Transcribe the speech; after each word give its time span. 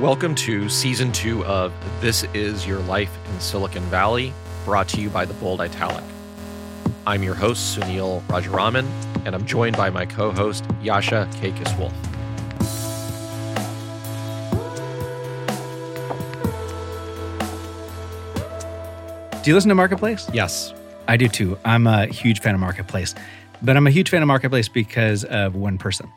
Welcome 0.00 0.34
to 0.36 0.70
season 0.70 1.12
two 1.12 1.44
of 1.44 1.74
This 2.00 2.24
Is 2.32 2.66
Your 2.66 2.78
Life 2.78 3.14
in 3.30 3.38
Silicon 3.38 3.82
Valley, 3.90 4.32
brought 4.64 4.88
to 4.88 5.00
you 5.02 5.10
by 5.10 5.26
the 5.26 5.34
Bold 5.34 5.60
Italic. 5.60 6.02
I'm 7.06 7.22
your 7.22 7.34
host, 7.34 7.78
Sunil 7.78 8.22
Rajaraman, 8.28 8.88
and 9.26 9.34
I'm 9.34 9.44
joined 9.44 9.76
by 9.76 9.90
my 9.90 10.06
co 10.06 10.30
host, 10.30 10.64
Yasha 10.80 11.28
Kakis 11.32 11.78
Wolf. 11.78 11.92
Do 19.44 19.50
you 19.50 19.54
listen 19.54 19.68
to 19.68 19.74
Marketplace? 19.74 20.30
Yes. 20.32 20.72
I 21.08 21.18
do 21.18 21.28
too. 21.28 21.58
I'm 21.62 21.86
a 21.86 22.06
huge 22.06 22.40
fan 22.40 22.54
of 22.54 22.60
Marketplace, 22.60 23.14
but 23.60 23.76
I'm 23.76 23.86
a 23.86 23.90
huge 23.90 24.08
fan 24.08 24.22
of 24.22 24.28
Marketplace 24.28 24.70
because 24.70 25.24
of 25.24 25.56
one 25.56 25.76
person. 25.76 26.10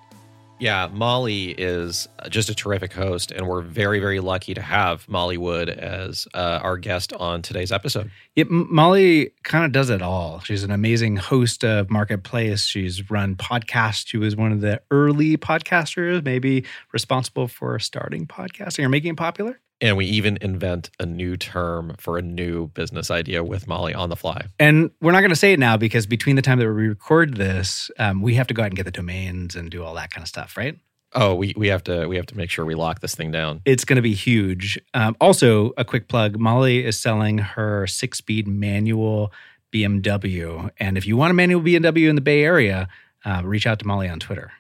Yeah, 0.64 0.88
Molly 0.94 1.50
is 1.50 2.08
just 2.30 2.48
a 2.48 2.56
terrific 2.56 2.94
host, 2.94 3.34
and 3.34 3.50
we're 3.50 3.60
very, 3.64 4.00
very 4.00 4.22
lucky 4.22 4.54
to 4.54 4.62
have 4.62 5.06
Molly 5.10 5.38
Wood 5.38 5.68
as 5.68 6.26
uh, 6.34 6.62
our 6.64 6.78
guest 6.78 7.12
on 7.12 7.42
today's 7.42 7.70
episode. 7.70 8.10
Yep, 8.38 8.48
M- 8.50 8.74
Molly 8.74 9.32
kind 9.44 9.66
of 9.66 9.74
does 9.74 9.90
it 9.90 10.02
all. 10.02 10.40
She's 10.40 10.64
an 10.64 10.72
amazing 10.72 11.18
host 11.18 11.66
of 11.66 11.90
Marketplace. 11.90 12.64
She's 12.64 13.12
run 13.12 13.36
podcasts. 13.36 14.08
She 14.08 14.16
was 14.16 14.38
one 14.38 14.54
of 14.54 14.62
the 14.62 14.82
early 14.90 15.36
podcasters, 15.36 16.24
maybe 16.24 16.64
responsible 16.94 17.50
for 17.50 17.78
starting 17.78 18.26
podcasting 18.26 18.86
or 18.86 18.90
making 18.90 19.12
it 19.12 19.18
popular. 19.18 19.60
And 19.84 19.98
we 19.98 20.06
even 20.06 20.38
invent 20.40 20.90
a 20.98 21.06
new 21.06 21.36
term 21.36 21.96
for 22.00 22.18
a 22.18 22.22
new 22.22 22.68
business 22.68 23.12
idea 23.12 23.44
with 23.44 23.68
Molly 23.68 23.94
on 23.94 24.08
the 24.08 24.16
fly. 24.16 24.46
And 24.58 24.92
we're 25.02 25.12
not 25.12 25.20
going 25.20 25.30
to 25.30 25.36
say 25.36 25.52
it 25.52 25.60
now 25.60 25.76
because 25.76 26.06
between 26.06 26.38
the 26.38 26.42
time 26.42 26.58
that 26.60 26.68
we 26.68 26.88
record 26.88 27.36
this, 27.36 27.92
um, 28.00 28.22
we 28.22 28.36
have 28.36 28.48
to 28.48 28.54
go 28.54 28.64
out 28.64 28.68
and 28.68 28.78
get 28.78 28.86
the 28.86 28.92
domains 28.92 29.58
and 29.58 29.70
do 29.70 29.84
all 29.84 29.94
that 29.96 30.10
kind 30.10 30.24
of 30.24 30.30
stuff, 30.30 30.56
right? 30.56 30.80
Oh, 31.12 31.36
we, 31.36 31.54
we 31.58 31.68
have 31.68 31.84
to 31.84 32.08
we 32.08 32.16
have 32.16 32.26
to 32.28 32.38
make 32.38 32.50
sure 32.50 32.64
we 32.64 32.76
lock 32.76 33.02
this 33.02 33.14
thing 33.14 33.30
down. 33.30 33.60
It's 33.66 33.84
going 33.84 33.98
to 33.98 34.02
be 34.02 34.14
huge. 34.14 34.80
Um, 34.94 35.18
also, 35.20 35.74
a 35.78 35.84
quick 35.84 36.08
plug: 36.08 36.40
Molly 36.40 36.86
is 36.86 36.98
selling 36.98 37.40
her 37.40 37.86
six-speed 37.86 38.48
manual 38.48 39.34
BMW, 39.74 40.72
and 40.80 40.98
if 40.98 41.06
you 41.06 41.18
want 41.18 41.32
a 41.32 41.34
manual 41.34 41.62
BMW 41.62 42.10
in 42.10 42.16
the 42.16 42.22
Bay 42.22 42.44
Area, 42.44 42.88
uh, 43.26 43.42
reach 43.44 43.68
out 43.68 43.80
to 43.80 43.86
Molly 43.86 44.08
on 44.08 44.20
Twitter. 44.20 44.54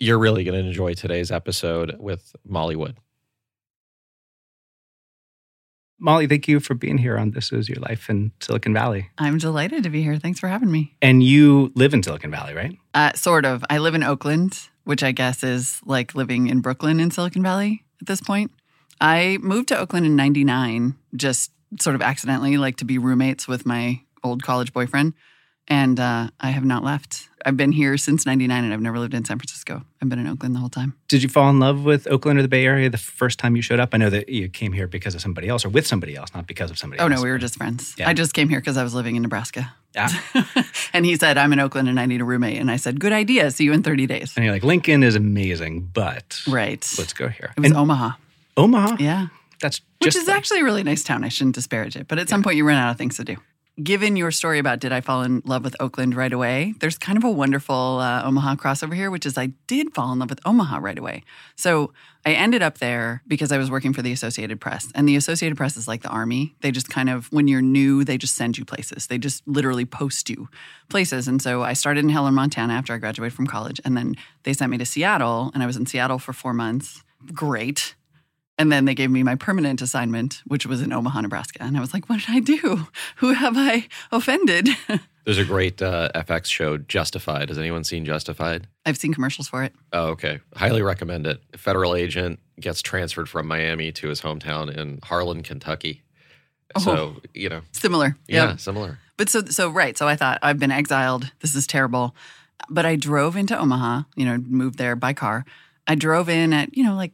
You're 0.00 0.18
really 0.18 0.42
going 0.42 0.60
to 0.60 0.66
enjoy 0.66 0.94
today's 0.94 1.30
episode 1.30 1.96
with 2.00 2.34
Molly 2.44 2.74
Wood. 2.74 2.96
Molly, 6.02 6.26
thank 6.26 6.48
you 6.48 6.60
for 6.60 6.72
being 6.72 6.96
here 6.96 7.18
on 7.18 7.32
This 7.32 7.52
Is 7.52 7.68
Your 7.68 7.78
Life 7.80 8.08
in 8.08 8.32
Silicon 8.40 8.72
Valley. 8.72 9.10
I'm 9.18 9.36
delighted 9.36 9.82
to 9.84 9.90
be 9.90 10.02
here. 10.02 10.16
Thanks 10.16 10.40
for 10.40 10.48
having 10.48 10.70
me. 10.70 10.96
And 11.02 11.22
you 11.22 11.72
live 11.74 11.92
in 11.92 12.02
Silicon 12.02 12.30
Valley, 12.30 12.54
right? 12.54 12.74
Uh, 12.94 13.12
sort 13.12 13.44
of. 13.44 13.62
I 13.68 13.76
live 13.76 13.94
in 13.94 14.02
Oakland, 14.02 14.58
which 14.84 15.02
I 15.02 15.12
guess 15.12 15.44
is 15.44 15.78
like 15.84 16.14
living 16.14 16.46
in 16.46 16.60
Brooklyn 16.60 17.00
in 17.00 17.10
Silicon 17.10 17.42
Valley 17.42 17.84
at 18.00 18.06
this 18.06 18.22
point. 18.22 18.50
I 18.98 19.36
moved 19.42 19.68
to 19.68 19.78
Oakland 19.78 20.06
in 20.06 20.16
99, 20.16 20.96
just 21.16 21.52
sort 21.78 21.94
of 21.94 22.00
accidentally, 22.00 22.56
like 22.56 22.76
to 22.76 22.86
be 22.86 22.96
roommates 22.96 23.46
with 23.46 23.66
my 23.66 24.00
old 24.24 24.42
college 24.42 24.72
boyfriend. 24.72 25.12
And 25.70 26.00
uh, 26.00 26.28
I 26.40 26.50
have 26.50 26.64
not 26.64 26.82
left. 26.82 27.28
I've 27.46 27.56
been 27.56 27.72
here 27.72 27.96
since 27.96 28.26
99 28.26 28.64
and 28.64 28.74
I've 28.74 28.80
never 28.82 28.98
lived 28.98 29.14
in 29.14 29.24
San 29.24 29.38
Francisco. 29.38 29.82
I've 30.02 30.08
been 30.10 30.18
in 30.18 30.26
Oakland 30.26 30.54
the 30.54 30.58
whole 30.58 30.68
time. 30.68 30.94
Did 31.08 31.22
you 31.22 31.28
fall 31.28 31.48
in 31.48 31.58
love 31.60 31.84
with 31.84 32.06
Oakland 32.08 32.38
or 32.38 32.42
the 32.42 32.48
Bay 32.48 32.66
Area 32.66 32.90
the 32.90 32.98
first 32.98 33.38
time 33.38 33.56
you 33.56 33.62
showed 33.62 33.78
up? 33.80 33.90
I 33.94 33.96
know 33.98 34.10
that 34.10 34.28
you 34.28 34.48
came 34.48 34.72
here 34.72 34.86
because 34.86 35.14
of 35.14 35.22
somebody 35.22 35.48
else 35.48 35.64
or 35.64 35.68
with 35.70 35.86
somebody 35.86 36.16
else, 36.16 36.34
not 36.34 36.46
because 36.46 36.70
of 36.70 36.76
somebody 36.78 37.00
Oh, 37.00 37.04
else. 37.06 37.14
no, 37.16 37.22
we 37.22 37.30
were 37.30 37.38
just 37.38 37.54
friends. 37.56 37.94
Yeah. 37.96 38.08
I 38.10 38.14
just 38.14 38.34
came 38.34 38.48
here 38.50 38.58
because 38.60 38.76
I 38.76 38.82
was 38.82 38.92
living 38.94 39.16
in 39.16 39.22
Nebraska. 39.22 39.72
Ah. 39.96 40.44
and 40.92 41.06
he 41.06 41.16
said, 41.16 41.38
I'm 41.38 41.52
in 41.52 41.60
Oakland 41.60 41.88
and 41.88 41.98
I 42.00 42.04
need 42.06 42.20
a 42.20 42.24
roommate. 42.24 42.58
And 42.60 42.70
I 42.70 42.76
said, 42.76 43.00
Good 43.00 43.12
idea. 43.12 43.50
See 43.52 43.64
you 43.64 43.72
in 43.72 43.82
30 43.84 44.06
days. 44.06 44.32
And 44.36 44.44
you're 44.44 44.52
like, 44.52 44.64
Lincoln 44.64 45.02
is 45.02 45.14
amazing, 45.14 45.88
but 45.94 46.40
Right. 46.48 46.84
let's 46.98 47.12
go 47.12 47.28
here. 47.28 47.52
It 47.56 47.60
was 47.60 47.70
And 47.70 47.78
Omaha. 47.78 48.10
Omaha. 48.56 48.96
Yeah. 48.98 49.28
That's 49.62 49.80
Which 49.98 50.16
is 50.16 50.26
like- 50.26 50.36
actually 50.36 50.60
a 50.60 50.64
really 50.64 50.82
nice 50.82 51.02
town. 51.04 51.22
I 51.24 51.28
shouldn't 51.28 51.54
disparage 51.54 51.94
it. 51.96 52.06
But 52.08 52.18
at 52.18 52.28
some 52.28 52.42
point, 52.42 52.56
you 52.56 52.66
run 52.66 52.76
out 52.76 52.90
of 52.90 52.98
things 52.98 53.16
to 53.16 53.24
do. 53.24 53.36
Given 53.80 54.16
your 54.16 54.32
story 54.32 54.58
about 54.58 54.80
did 54.80 54.92
I 54.92 55.00
fall 55.00 55.22
in 55.22 55.42
love 55.44 55.62
with 55.62 55.76
Oakland 55.78 56.16
right 56.16 56.32
away, 56.32 56.74
there's 56.80 56.98
kind 56.98 57.16
of 57.16 57.22
a 57.22 57.30
wonderful 57.30 58.00
uh, 58.00 58.24
Omaha 58.24 58.56
crossover 58.56 58.94
here, 58.94 59.10
which 59.10 59.24
is 59.24 59.38
I 59.38 59.46
did 59.68 59.94
fall 59.94 60.12
in 60.12 60.18
love 60.18 60.28
with 60.28 60.40
Omaha 60.44 60.78
right 60.78 60.98
away. 60.98 61.22
So 61.54 61.92
I 62.26 62.32
ended 62.32 62.62
up 62.62 62.78
there 62.78 63.22
because 63.28 63.52
I 63.52 63.58
was 63.58 63.70
working 63.70 63.92
for 63.92 64.02
the 64.02 64.12
Associated 64.12 64.60
Press. 64.60 64.88
And 64.94 65.08
the 65.08 65.14
Associated 65.14 65.56
Press 65.56 65.76
is 65.76 65.86
like 65.86 66.02
the 66.02 66.08
army. 66.08 66.56
They 66.62 66.72
just 66.72 66.90
kind 66.90 67.08
of, 67.08 67.32
when 67.32 67.46
you're 67.46 67.62
new, 67.62 68.02
they 68.02 68.18
just 68.18 68.34
send 68.34 68.58
you 68.58 68.64
places. 68.64 69.06
They 69.06 69.18
just 69.18 69.46
literally 69.46 69.84
post 69.86 70.28
you 70.28 70.48
places. 70.88 71.28
And 71.28 71.40
so 71.40 71.62
I 71.62 71.72
started 71.72 72.04
in 72.04 72.10
Helena, 72.10 72.32
Montana 72.32 72.74
after 72.74 72.92
I 72.92 72.98
graduated 72.98 73.34
from 73.34 73.46
college. 73.46 73.80
And 73.84 73.96
then 73.96 74.16
they 74.42 74.52
sent 74.52 74.70
me 74.70 74.78
to 74.78 74.84
Seattle, 74.84 75.52
and 75.54 75.62
I 75.62 75.66
was 75.66 75.76
in 75.76 75.86
Seattle 75.86 76.18
for 76.18 76.32
four 76.32 76.52
months. 76.52 77.04
Great. 77.32 77.94
And 78.60 78.70
then 78.70 78.84
they 78.84 78.94
gave 78.94 79.10
me 79.10 79.22
my 79.22 79.36
permanent 79.36 79.80
assignment, 79.80 80.42
which 80.46 80.66
was 80.66 80.82
in 80.82 80.92
Omaha, 80.92 81.22
Nebraska. 81.22 81.62
And 81.62 81.78
I 81.78 81.80
was 81.80 81.94
like, 81.94 82.10
what 82.10 82.20
did 82.20 82.28
I 82.28 82.40
do? 82.40 82.86
Who 83.16 83.32
have 83.32 83.54
I 83.56 83.86
offended? 84.12 84.68
There's 85.24 85.38
a 85.38 85.46
great 85.46 85.80
uh, 85.80 86.10
FX 86.14 86.44
show, 86.46 86.76
Justified. 86.76 87.48
Has 87.48 87.56
anyone 87.56 87.84
seen 87.84 88.04
Justified? 88.04 88.66
I've 88.84 88.98
seen 88.98 89.14
commercials 89.14 89.48
for 89.48 89.64
it. 89.64 89.72
Oh, 89.94 90.08
okay. 90.08 90.40
Highly 90.54 90.82
recommend 90.82 91.26
it. 91.26 91.40
A 91.54 91.58
federal 91.58 91.94
agent 91.94 92.38
gets 92.60 92.82
transferred 92.82 93.30
from 93.30 93.46
Miami 93.46 93.92
to 93.92 94.08
his 94.08 94.20
hometown 94.20 94.70
in 94.76 94.98
Harlan, 95.04 95.42
Kentucky. 95.42 96.02
So, 96.78 97.16
you 97.34 97.48
know, 97.48 97.62
Similar. 97.72 98.16
yeah, 98.28 98.50
Yep. 98.50 98.60
similar. 98.60 98.98
But 99.16 99.28
so, 99.30 99.44
so 99.46 99.70
right. 99.70 99.96
So 99.96 100.06
I 100.06 100.16
thought, 100.16 100.38
I've 100.42 100.58
been 100.58 100.70
exiled. 100.70 101.32
This 101.40 101.54
is 101.54 101.66
terrible. 101.66 102.14
But 102.68 102.84
I 102.84 102.96
drove 102.96 103.36
into 103.36 103.58
Omaha, 103.58 104.02
you 104.16 104.24
know, 104.26 104.36
moved 104.38 104.76
there 104.78 104.96
by 104.96 105.12
car. 105.14 105.44
I 105.86 105.94
drove 105.94 106.28
in 106.28 106.52
at, 106.52 106.76
you 106.76 106.84
know, 106.84 106.94
like 106.94 107.12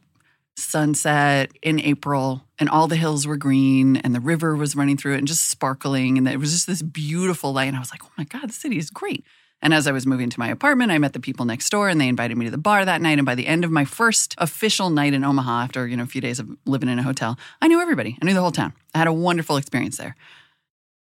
sunset 0.57 1.51
in 1.61 1.79
April, 1.79 2.43
and 2.59 2.69
all 2.69 2.87
the 2.87 2.95
hills 2.95 3.27
were 3.27 3.37
green, 3.37 3.97
and 3.97 4.13
the 4.13 4.19
river 4.19 4.55
was 4.55 4.75
running 4.75 4.97
through 4.97 5.13
it 5.13 5.19
and 5.19 5.27
just 5.27 5.49
sparkling. 5.49 6.17
And 6.17 6.27
it 6.27 6.39
was 6.39 6.51
just 6.51 6.67
this 6.67 6.81
beautiful 6.81 7.53
light. 7.53 7.67
And 7.67 7.77
I 7.77 7.79
was 7.79 7.91
like, 7.91 8.03
oh 8.03 8.11
my 8.17 8.23
God, 8.25 8.49
the 8.49 8.53
city 8.53 8.77
is 8.77 8.89
great. 8.89 9.23
And 9.61 9.73
as 9.73 9.87
I 9.87 9.91
was 9.91 10.05
moving 10.05 10.29
to 10.29 10.39
my 10.39 10.49
apartment, 10.49 10.91
I 10.91 10.97
met 10.97 11.13
the 11.13 11.19
people 11.19 11.45
next 11.45 11.69
door 11.69 11.89
and 11.89 11.99
they 11.99 12.07
invited 12.07 12.37
me 12.37 12.45
to 12.45 12.51
the 12.51 12.59
bar 12.59 12.85
that 12.85 13.01
night. 13.01 13.17
And 13.17 13.25
by 13.25 13.33
the 13.33 13.47
end 13.47 13.65
of 13.65 13.71
my 13.71 13.85
first 13.85 14.35
official 14.37 14.91
night 14.91 15.13
in 15.13 15.23
Omaha, 15.23 15.63
after, 15.63 15.87
you 15.87 15.97
know, 15.97 16.03
a 16.03 16.07
few 16.07 16.21
days 16.21 16.39
of 16.39 16.47
living 16.65 16.89
in 16.89 16.99
a 16.99 17.03
hotel, 17.03 17.39
I 17.59 17.67
knew 17.67 17.81
everybody. 17.81 18.17
I 18.21 18.25
knew 18.25 18.35
the 18.35 18.41
whole 18.41 18.51
town. 18.51 18.73
I 18.93 18.99
had 18.99 19.07
a 19.07 19.13
wonderful 19.13 19.57
experience 19.57 19.97
there. 19.97 20.15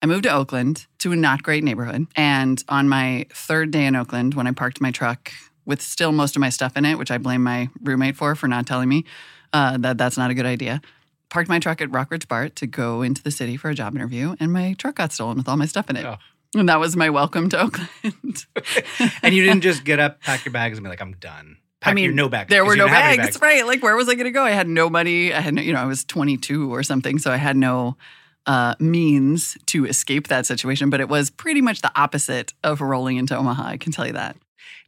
I 0.01 0.05
moved 0.05 0.23
to 0.23 0.33
Oakland 0.33 0.85
to 0.99 1.11
a 1.11 1.15
not 1.17 1.43
great 1.43 1.63
neighborhood. 1.63 2.07
And 2.15 2.63
on 2.69 2.87
my 2.87 3.25
third 3.33 3.71
day 3.71 3.85
in 3.85 3.95
Oakland, 3.95 4.35
when 4.35 4.47
I 4.47 4.51
parked 4.51 4.79
my 4.79 4.91
truck 4.91 5.31
with 5.65 5.81
still 5.81 6.11
most 6.11 6.35
of 6.35 6.39
my 6.39 6.49
stuff 6.49 6.77
in 6.77 6.85
it, 6.85 6.97
which 6.97 7.11
I 7.11 7.17
blame 7.17 7.43
my 7.43 7.69
roommate 7.81 8.15
for 8.15 8.35
for 8.35 8.47
not 8.47 8.67
telling 8.67 8.87
me 8.87 9.03
uh, 9.53 9.77
that 9.77 9.97
that's 9.97 10.17
not 10.17 10.31
a 10.31 10.33
good 10.33 10.45
idea, 10.45 10.81
parked 11.29 11.49
my 11.49 11.59
truck 11.59 11.81
at 11.81 11.89
Rockridge 11.89 12.27
BART 12.27 12.55
to 12.57 12.67
go 12.67 13.01
into 13.01 13.21
the 13.21 13.31
city 13.31 13.57
for 13.57 13.69
a 13.69 13.75
job 13.75 13.95
interview, 13.95 14.35
and 14.39 14.53
my 14.53 14.73
truck 14.73 14.95
got 14.95 15.11
stolen 15.11 15.37
with 15.37 15.47
all 15.47 15.57
my 15.57 15.65
stuff 15.65 15.89
in 15.89 15.97
it. 15.97 16.05
Oh. 16.05 16.17
And 16.55 16.69
that 16.69 16.79
was 16.79 16.95
my 16.95 17.09
welcome 17.09 17.49
to 17.49 17.61
Oakland. 17.61 18.45
and 19.21 19.35
you 19.35 19.43
didn't 19.43 19.61
just 19.61 19.83
get 19.83 19.99
up, 19.99 20.21
pack 20.21 20.45
your 20.45 20.53
bags, 20.53 20.77
and 20.77 20.85
be 20.85 20.89
like, 20.89 21.01
"I'm 21.01 21.13
done." 21.13 21.57
Pack 21.81 21.91
I 21.91 21.95
mean, 21.95 22.05
your 22.05 22.13
no 22.13 22.29
bags. 22.29 22.49
There 22.49 22.65
were 22.65 22.75
no 22.75 22.85
any 22.85 23.17
bags, 23.17 23.39
right? 23.41 23.65
Like, 23.65 23.83
where 23.83 23.95
was 23.95 24.09
I 24.09 24.15
going 24.15 24.25
to 24.25 24.31
go? 24.31 24.43
I 24.43 24.51
had 24.51 24.67
no 24.67 24.89
money. 24.89 25.33
I 25.33 25.39
had 25.41 25.53
no, 25.53 25.61
you 25.61 25.73
know, 25.73 25.79
I 25.79 25.85
was 25.85 26.03
22 26.05 26.73
or 26.73 26.81
something, 26.81 27.19
so 27.19 27.31
I 27.31 27.35
had 27.35 27.55
no 27.57 27.97
uh, 28.47 28.75
means 28.79 29.57
to 29.67 29.85
escape 29.85 30.29
that 30.29 30.45
situation. 30.45 30.89
But 30.89 30.99
it 30.99 31.09
was 31.09 31.29
pretty 31.29 31.61
much 31.61 31.81
the 31.81 31.91
opposite 31.99 32.53
of 32.63 32.81
rolling 32.81 33.17
into 33.17 33.37
Omaha. 33.37 33.67
I 33.67 33.77
can 33.77 33.91
tell 33.91 34.07
you 34.07 34.13
that. 34.13 34.35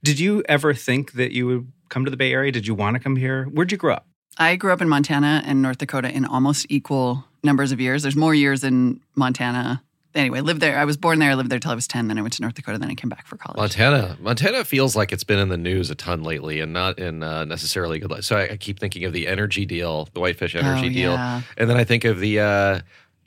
Did 0.04 0.20
you 0.20 0.44
ever 0.50 0.74
think 0.74 1.14
that 1.14 1.34
you 1.34 1.46
would 1.46 1.72
come 1.90 2.06
to 2.06 2.12
the 2.12 2.18
Bay 2.18 2.32
Area? 2.32 2.52
Did 2.52 2.66
you 2.66 2.74
want 2.74 2.96
to 2.96 3.00
come 3.00 3.16
here? 3.16 3.46
Where'd 3.46 3.72
you 3.72 3.78
grow 3.78 3.96
up? 3.96 4.07
I 4.40 4.56
grew 4.56 4.72
up 4.72 4.82
in 4.82 4.90
Montana 4.90 5.42
and 5.46 5.62
North 5.62 5.78
Dakota 5.80 6.10
in 6.12 6.26
almost 6.26 6.66
equal 6.70 7.26
numbers 7.44 7.72
of 7.72 7.80
years. 7.80 8.04
There's 8.04 8.16
more 8.16 8.36
years 8.36 8.64
in 8.64 9.02
Montana. 9.16 9.82
Anyway, 10.16 10.42
lived 10.42 10.62
there. 10.62 10.78
I 10.80 10.86
was 10.86 10.98
born 10.98 11.20
there. 11.20 11.32
I 11.32 11.34
lived 11.36 11.50
there 11.52 11.60
till 11.60 11.72
I 11.72 11.76
was 11.76 11.88
10. 11.88 12.08
Then 12.08 12.18
I 12.18 12.22
went 12.22 12.34
to 12.36 12.42
North 12.42 12.56
Dakota. 12.56 12.80
Then 12.80 12.90
I 12.90 12.96
came 12.96 13.10
back 13.10 13.28
for 13.28 13.38
college. 13.38 13.58
Montana, 13.58 14.18
Montana 14.20 14.64
feels 14.64 14.96
like 14.96 15.12
it's 15.12 15.24
been 15.24 15.38
in 15.38 15.50
the 15.50 15.58
news 15.58 15.90
a 15.92 15.96
ton 15.96 16.24
lately, 16.24 16.60
and 16.60 16.74
not 16.74 16.98
in 16.98 17.22
uh, 17.22 17.46
necessarily 17.46 18.00
good. 18.00 18.10
Light. 18.10 18.24
So 18.24 18.36
I, 18.36 18.50
I 18.54 18.58
keep 18.58 18.80
thinking 18.80 19.04
of 19.06 19.14
the 19.14 19.28
energy 19.28 19.66
deal, 19.66 20.08
the 20.14 20.20
Whitefish 20.20 20.56
energy 20.56 20.88
Oh, 20.88 20.94
deal, 20.94 21.14
and 21.58 21.70
then 21.70 21.78
I 21.78 21.84
think 21.84 22.04
of 22.04 22.20
the, 22.20 22.40
uh, 22.40 22.80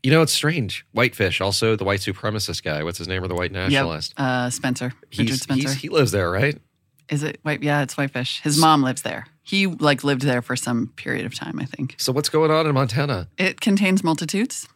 you 0.03 0.11
know, 0.11 0.23
it's 0.23 0.33
strange. 0.33 0.85
Whitefish, 0.93 1.41
also 1.41 1.77
the 1.77 1.85
white 1.85 2.01
supremacist 2.01 2.65
guy. 2.65 2.83
What's 2.83 2.99
his 2.99 3.07
name? 3.07 3.23
Or 3.23 3.29
the 3.29 3.37
white 3.37 3.53
nationalist? 3.53 4.15
Yep. 4.19 4.27
Uh, 4.27 4.51
Spencer. 4.51 4.93
Richard 5.17 5.39
Spencer. 5.39 5.69
he's, 5.69 5.75
he 5.81 5.89
lives 5.91 6.11
there, 6.11 6.31
right? 6.31 6.59
Is 7.09 7.23
it 7.23 7.39
white? 7.43 7.63
Yeah, 7.63 7.83
it's 7.83 7.95
Whitefish. 7.97 8.41
His 8.41 8.59
mom 8.59 8.83
lives 8.83 9.03
there. 9.03 9.27
He 9.51 9.67
like 9.67 10.05
lived 10.05 10.23
there 10.23 10.43
for 10.43 10.55
some 10.55 10.93
period 10.95 11.27
of 11.27 11.35
time, 11.35 11.59
I 11.59 11.65
think. 11.65 11.97
So 11.99 12.13
what's 12.13 12.29
going 12.29 12.53
on 12.53 12.69
in 12.69 12.75
Montana? 12.75 13.27
It 13.37 13.61
contains 13.61 14.05
multitudes. 14.05 14.69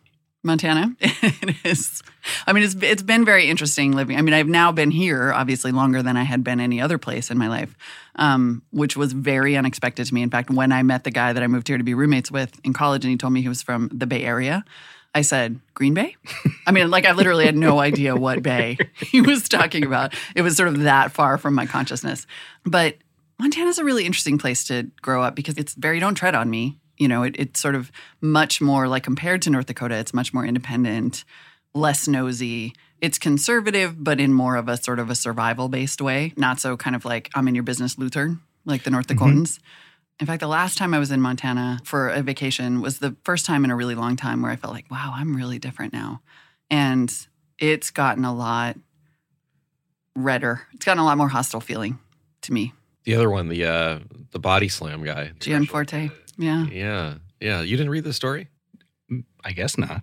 Montana. 0.43 0.97
it 1.01 1.55
is. 1.65 2.03
I 2.45 2.53
mean, 2.53 2.65
it's 2.65 2.75
it's 2.83 3.03
been 3.05 3.25
very 3.25 3.49
interesting 3.49 3.93
living. 3.93 4.19
I 4.19 4.23
mean, 4.23 4.35
I've 4.35 4.49
now 4.49 4.73
been 4.73 4.91
here 4.91 5.33
obviously 5.33 5.71
longer 5.71 6.03
than 6.03 6.17
I 6.17 6.25
had 6.25 6.43
been 6.43 6.59
any 6.59 6.81
other 6.81 6.99
place 6.99 7.31
in 7.31 7.39
my 7.39 7.47
life, 7.47 7.77
um, 8.17 8.63
which 8.73 8.97
was 8.97 9.13
very 9.13 9.57
unexpected 9.57 10.07
to 10.07 10.13
me. 10.13 10.23
In 10.23 10.31
fact, 10.31 10.51
when 10.51 10.73
I 10.73 10.83
met 10.83 11.05
the 11.05 11.13
guy 11.13 11.33
that 11.33 11.43
I 11.43 11.47
moved 11.47 11.69
here 11.69 11.79
to 11.79 11.85
be 11.85 11.95
roommates 11.95 12.33
with 12.33 12.61
in 12.65 12.73
college, 12.73 13.05
and 13.05 13.13
he 13.13 13.17
told 13.17 13.33
me 13.33 13.43
he 13.43 13.49
was 13.49 13.63
from 13.63 13.89
the 13.93 14.09
Bay 14.09 14.25
Area. 14.25 14.65
I 15.15 15.23
said, 15.23 15.61
Green 15.75 15.95
Bay? 15.95 16.17
I 16.67 16.73
mean, 16.73 16.91
like 16.91 17.07
I 17.07 17.13
literally 17.13 17.47
had 17.47 17.57
no 17.57 17.79
idea 17.91 18.17
what 18.17 18.43
bay 18.43 18.77
he 18.97 19.21
was 19.21 19.49
talking 19.49 19.85
about. 19.87 20.13
It 20.35 20.43
was 20.43 20.57
sort 20.57 20.69
of 20.69 20.81
that 20.81 21.13
far 21.13 21.39
from 21.39 21.55
my 21.55 21.67
consciousness. 21.67 22.27
But 22.65 22.97
Montana's 23.39 23.79
a 23.79 23.85
really 23.85 24.05
interesting 24.05 24.39
place 24.39 24.65
to 24.65 24.91
grow 25.03 25.23
up 25.23 25.35
because 25.35 25.59
it's 25.59 25.75
very 25.75 26.01
don't 26.01 26.15
tread 26.15 26.35
on 26.35 26.49
me 26.51 26.79
You 26.99 27.09
know, 27.09 27.25
it, 27.25 27.37
it's 27.39 27.61
sort 27.61 27.75
of 27.75 27.91
much 28.21 28.61
more 28.61 28.87
like 28.87 29.03
compared 29.03 29.43
to 29.43 29.51
North 29.51 29.67
Dakota, 29.67 29.97
it's 29.97 30.15
much 30.15 30.33
more 30.33 30.45
independent, 30.45 31.25
less 31.75 32.07
nosy. 32.07 32.73
It's 33.01 33.19
conservative, 33.19 34.03
but 34.03 34.21
in 34.21 34.33
more 34.33 34.57
of 34.57 34.69
a 34.69 34.77
sort 34.77 34.99
of 34.99 35.11
a 35.11 35.15
survival 35.15 35.69
based 35.69 36.01
way, 36.01 36.33
not 36.37 36.61
so 36.61 36.77
kind 36.77 36.97
of 36.97 37.05
like 37.05 37.31
I'm 37.35 37.49
in 37.49 37.55
your 37.55 37.65
business 37.65 37.99
Lutheran, 37.99 38.41
like 38.65 38.85
the 38.85 38.91
North 38.91 39.09
mm-hmm. 39.09 39.25
Dakotans. 39.25 39.59
In 40.21 40.27
fact, 40.27 40.41
the 40.41 40.47
last 40.47 40.79
time 40.79 40.95
I 40.95 41.01
was 41.01 41.11
in 41.11 41.21
Montana 41.21 41.81
for 41.83 42.09
a 42.09 42.23
vacation 42.23 42.81
was 42.81 42.99
the 43.01 43.17
first 43.25 43.45
time 43.45 43.65
in 43.65 43.73
a 43.73 43.77
really 43.77 43.97
long 43.97 44.15
time 44.15 44.43
where 44.43 44.53
I 44.53 44.57
felt 44.57 44.73
like, 44.73 44.89
wow, 44.91 45.13
I'm 45.15 45.37
really 45.37 45.59
different 45.59 45.93
now. 45.93 46.23
And 46.71 47.13
it's 47.59 47.91
gotten 47.91 48.25
a 48.25 48.33
lot 48.33 48.77
redder. 50.15 50.63
It's 50.73 50.85
gotten 50.85 51.01
a 51.01 51.05
lot 51.05 51.19
more 51.19 51.29
hostile 51.29 51.61
feeling 51.61 51.99
to 52.43 52.53
me. 52.53 52.73
The 53.05 53.15
other 53.15 53.31
one, 53.31 53.49
the 53.49 53.65
uh, 53.65 53.99
the 54.31 54.39
body 54.39 54.69
slam 54.69 55.05
guy. 55.05 55.33
Gianforte. 55.39 56.11
Yeah. 56.39 56.67
Yeah, 56.67 57.15
yeah. 57.41 57.61
You 57.63 57.77
didn't 57.77 57.91
read 57.91 58.05
the 58.05 58.13
story? 58.13 58.49
I 59.45 59.53
guess 59.53 59.77
not. 59.77 60.03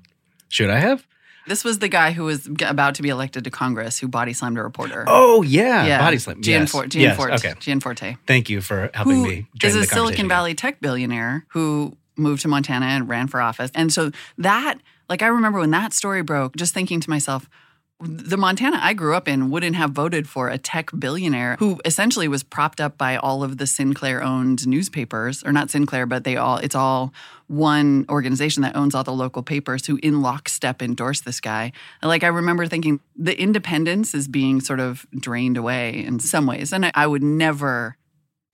Should 0.50 0.70
I 0.70 0.80
have? 0.80 1.06
This 1.48 1.64
was 1.64 1.80
the 1.80 1.88
guy 1.88 2.12
who 2.12 2.26
was 2.26 2.48
about 2.64 2.96
to 2.96 3.02
be 3.02 3.10
elected 3.10 3.44
to 3.46 3.50
Congress 3.50 3.98
who 4.00 4.08
body 4.08 4.32
slammed 4.32 4.60
a 4.60 4.64
reporter. 4.64 5.04
Oh 5.08 5.42
yeah, 5.42 5.86
yeah. 5.86 5.98
body 6.00 6.20
slam. 6.20 6.42
Yes. 6.44 6.72
Gianfor- 6.72 6.94
yes. 6.94 7.18
Gianforte. 7.18 7.34
Okay. 7.34 7.54
Gianforte. 7.60 8.18
Thank 8.28 8.50
you 8.50 8.62
for 8.62 8.92
helping 8.94 9.16
who 9.16 9.24
me. 9.28 9.48
join 9.58 9.70
is 9.70 9.76
a 9.76 9.80
the 9.80 9.88
Silicon. 9.88 10.28
Valley 10.28 10.54
tech 10.54 10.80
billionaire 10.80 11.46
who 11.50 11.98
moved 12.16 12.44
to 12.44 12.48
Montana 12.48 12.86
and 12.86 13.10
ran 13.10 13.28
for 13.28 13.42
office. 13.42 13.72
And 13.74 13.92
so 13.92 14.12
that, 14.38 14.76
like, 15.10 15.24
I 15.24 15.28
remember 15.28 15.60
when 15.60 15.72
that 15.72 15.94
story 15.94 16.22
broke, 16.22 16.56
just 16.56 16.74
thinking 16.74 17.00
to 17.00 17.10
myself, 17.10 17.50
the 18.02 18.38
Montana 18.38 18.80
I 18.82 18.94
grew 18.94 19.16
up 19.16 19.28
in 19.28 19.50
wouldn't 19.50 19.76
have 19.76 19.92
voted 19.92 20.28
for 20.28 20.50
a 20.50 20.58
tech 20.58 20.90
billionaire 20.98 21.56
who 21.60 21.80
essentially 21.86 22.28
was 22.28 22.44
propped 22.44 22.82
up 22.82 22.98
by 22.98 23.16
all 23.16 23.44
of 23.44 23.58
the 23.58 23.68
Sinclair 23.68 24.24
owned 24.24 24.68
newspapers, 24.68 25.44
or 25.44 25.52
not 25.52 25.70
Sinclair, 25.70 26.06
but 26.06 26.24
they 26.24 26.36
all, 26.36 26.58
it's 26.58 26.76
all 26.76 27.14
one 27.48 28.06
organization 28.10 28.64
that 28.64 28.76
owns 28.76 28.96
all 28.96 29.04
the 29.04 29.14
local 29.14 29.44
papers 29.44 29.86
who 29.86 30.00
in 30.02 30.22
lockstep 30.22 30.82
endorsed 30.82 31.26
this 31.26 31.40
guy. 31.40 31.72
Like 32.02 32.24
I 32.24 32.28
remember 32.28 32.66
thinking 32.66 33.00
the 33.16 33.40
independence 33.40 34.16
is 34.16 34.28
being 34.28 34.62
sort 34.62 34.80
of 34.80 35.06
drained 35.18 35.58
away 35.58 36.04
in 36.04 36.20
some 36.20 36.48
ways. 36.48 36.74
And 36.74 36.86
I, 36.86 36.92
I 36.96 37.08
would 37.08 37.24
never 37.24 37.98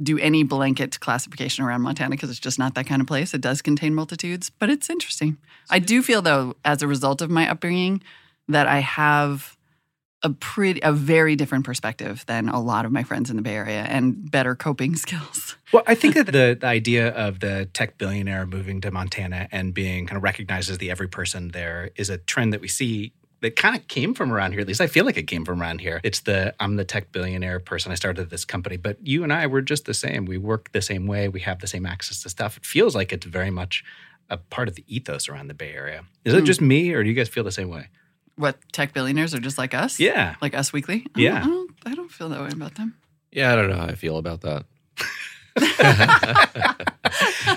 do 0.01 0.17
any 0.19 0.43
blanket 0.43 0.99
classification 0.99 1.63
around 1.63 1.81
Montana 1.81 2.11
because 2.11 2.29
it's 2.29 2.39
just 2.39 2.59
not 2.59 2.75
that 2.75 2.85
kind 2.85 3.01
of 3.01 3.07
place. 3.07 3.33
It 3.33 3.41
does 3.41 3.61
contain 3.61 3.95
multitudes, 3.95 4.49
but 4.49 4.69
it's 4.69 4.89
interesting. 4.89 5.37
I 5.69 5.79
do 5.79 6.03
feel 6.03 6.21
though, 6.21 6.55
as 6.63 6.81
a 6.81 6.87
result 6.87 7.21
of 7.21 7.29
my 7.29 7.49
upbringing, 7.49 8.03
that 8.47 8.67
I 8.67 8.79
have 8.79 9.55
a 10.23 10.31
pretty 10.31 10.79
a 10.81 10.91
very 10.91 11.35
different 11.35 11.63
perspective 11.63 12.23
than 12.27 12.49
a 12.49 12.59
lot 12.59 12.85
of 12.85 12.91
my 12.91 13.03
friends 13.03 13.29
in 13.29 13.35
the 13.35 13.41
Bay 13.43 13.55
Area 13.55 13.83
and 13.83 14.29
better 14.31 14.55
coping 14.55 14.95
skills. 15.05 15.55
Well, 15.71 15.83
I 15.85 15.93
think 15.95 16.15
that 16.15 16.25
the, 16.27 16.57
the 16.59 16.65
idea 16.67 17.09
of 17.09 17.39
the 17.39 17.69
tech 17.73 17.97
billionaire 17.99 18.45
moving 18.47 18.81
to 18.81 18.89
Montana 18.91 19.47
and 19.51 19.73
being 19.73 20.07
kind 20.07 20.17
of 20.17 20.23
recognized 20.23 20.69
as 20.71 20.79
the 20.79 20.89
every 20.89 21.07
person 21.07 21.49
there 21.49 21.91
is 21.95 22.09
a 22.09 22.17
trend 22.17 22.51
that 22.53 22.61
we 22.61 22.67
see 22.67 23.13
that 23.41 23.55
kind 23.55 23.75
of 23.75 23.87
came 23.87 24.15
from 24.15 24.33
around 24.33 24.53
here. 24.53 24.61
At 24.61 24.67
least 24.67 24.81
I 24.81 24.87
feel 24.87 25.05
like 25.05 25.17
it 25.17 25.27
came 25.27 25.45
from 25.45 25.61
around 25.61 25.81
here. 25.81 26.01
It's 26.03 26.21
the 26.21 26.55
I'm 26.59 26.77
the 26.77 26.83
tech 26.83 27.11
billionaire 27.11 27.59
person. 27.59 27.91
I 27.91 27.95
started 27.95 28.31
this 28.31 28.43
company, 28.43 28.77
but 28.77 28.97
you 29.05 29.23
and 29.23 29.31
I 29.31 29.45
were 29.45 29.61
just 29.61 29.85
the 29.85 29.93
same. 29.93 30.25
We 30.25 30.39
work 30.39 30.71
the 30.71 30.81
same 30.81 31.05
way. 31.05 31.27
We 31.29 31.41
have 31.41 31.59
the 31.59 31.67
same 31.67 31.85
access 31.85 32.23
to 32.23 32.29
stuff. 32.29 32.57
It 32.57 32.65
feels 32.65 32.95
like 32.95 33.13
it's 33.13 33.27
very 33.27 33.51
much 33.51 33.83
a 34.31 34.37
part 34.37 34.67
of 34.67 34.73
the 34.73 34.83
ethos 34.87 35.29
around 35.29 35.47
the 35.47 35.53
Bay 35.53 35.71
Area. 35.73 36.05
Is 36.25 36.33
it 36.33 36.39
Hmm. 36.39 36.45
just 36.45 36.59
me, 36.61 36.91
or 36.93 37.03
do 37.03 37.09
you 37.09 37.15
guys 37.15 37.29
feel 37.29 37.43
the 37.43 37.51
same 37.51 37.69
way? 37.69 37.89
What 38.37 38.57
tech 38.71 38.93
billionaires 38.93 39.33
are 39.35 39.39
just 39.39 39.57
like 39.57 39.73
us? 39.73 39.99
Yeah. 39.99 40.35
Like 40.41 40.53
Us 40.55 40.71
Weekly? 40.71 41.05
I 41.05 41.09
don't- 41.13 41.23
Yeah. 41.23 41.37
I 41.43 41.47
don't, 41.47 41.71
I 41.87 41.95
don't 41.95 42.11
feel 42.11 42.29
that 42.29 42.39
way 42.41 42.49
about 42.53 42.75
them. 42.75 42.95
Yeah, 43.31 43.51
I 43.51 43.55
don't 43.55 43.69
know 43.69 43.75
how 43.77 43.85
I 43.87 43.95
feel 43.95 44.17
about 44.17 44.41
that. 44.41 44.65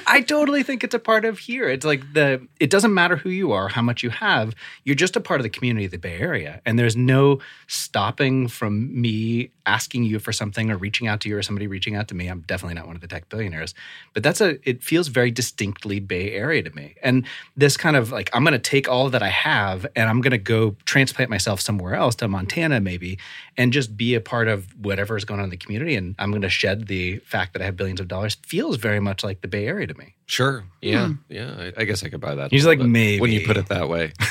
I 0.07 0.23
totally 0.23 0.63
think 0.63 0.83
it's 0.83 0.95
a 0.95 0.99
part 0.99 1.25
of 1.25 1.39
here. 1.39 1.69
It's 1.69 1.85
like 1.85 2.13
the 2.13 2.47
it 2.59 2.71
doesn't 2.71 2.93
matter 2.93 3.17
who 3.17 3.31
you 3.31 3.53
are, 3.53 3.69
how 3.69 3.83
much 3.83 4.03
you 4.03 4.11
have, 4.11 4.55
you're 4.85 4.97
just 4.97 5.17
a 5.17 5.21
part 5.21 5.41
of 5.41 5.45
the 5.45 5.51
community 5.51 5.85
of 5.85 5.93
the 5.93 5.99
Bay 5.99 6.19
Area. 6.19 6.61
And 6.67 6.79
there's 6.79 6.97
no 6.97 7.39
stopping 7.69 8.49
from 8.49 9.01
me 9.01 9.51
asking 9.67 10.05
you 10.05 10.19
for 10.19 10.33
something 10.33 10.71
or 10.71 10.77
reaching 10.77 11.07
out 11.07 11.21
to 11.21 11.29
you 11.29 11.37
or 11.37 11.43
somebody 11.43 11.67
reaching 11.67 11.95
out 11.95 12.09
to 12.09 12.15
me. 12.15 12.27
I'm 12.27 12.41
definitely 12.41 12.75
not 12.75 12.87
one 12.87 12.97
of 12.97 13.03
the 13.03 13.07
tech 13.07 13.29
billionaires. 13.29 13.75
But 14.13 14.23
that's 14.23 14.41
a 14.41 14.59
it 14.69 14.83
feels 14.83 15.09
very 15.09 15.31
distinctly 15.31 16.01
Bay 16.01 16.33
Area 16.33 16.63
to 16.63 16.71
me. 16.75 16.97
And 17.03 17.27
this 17.57 17.77
kind 17.77 17.97
of 17.97 18.11
like 18.11 18.31
I'm 18.33 18.45
gonna 18.45 18.59
take 18.59 18.89
all 18.89 19.11
that 19.11 19.23
I 19.23 19.29
have 19.29 19.87
and 19.95 20.09
I'm 20.09 20.21
gonna 20.21 20.39
go 20.39 20.77
transplant 20.85 21.31
myself 21.31 21.61
somewhere 21.61 21.95
else 21.95 22.15
to 22.17 22.29
Montana 22.29 22.81
maybe 22.81 23.19
and 23.57 23.73
just 23.73 23.97
be 23.97 24.15
a 24.15 24.21
part 24.21 24.49
of 24.49 24.67
whatever 24.85 25.17
is 25.17 25.25
going 25.25 25.41
on 25.41 25.45
in 25.45 25.51
the 25.51 25.57
community. 25.57 25.95
And 25.95 26.15
I'm 26.19 26.33
gonna 26.33 26.49
shed 26.49 26.89
the 26.89 27.19
fact 27.19 27.53
that 27.53 27.63
I 27.63 27.67
have 27.67 27.77
billions 27.91 28.01
of 28.01 28.09
dollars 28.09 28.37
feels 28.47 28.77
very 28.77 29.01
much 29.01 29.25
like 29.25 29.41
the 29.41 29.49
Bay 29.49 29.67
Area 29.67 29.87
to 29.87 29.95
me. 29.95 30.15
Sure. 30.27 30.65
Yeah. 30.81 31.09
Hmm. 31.09 31.13
Yeah. 31.29 31.71
I, 31.77 31.81
I 31.81 31.85
guess 31.85 32.05
I 32.05 32.09
could 32.09 32.21
buy 32.21 32.37
that. 32.37 32.51
He's 32.51 32.65
like, 32.65 32.79
little 32.79 32.93
bit 32.93 33.21
When 33.21 33.33
you 33.33 33.45
put 33.47 33.57
it 33.57 33.67
that 33.69 33.89
way. 33.89 34.13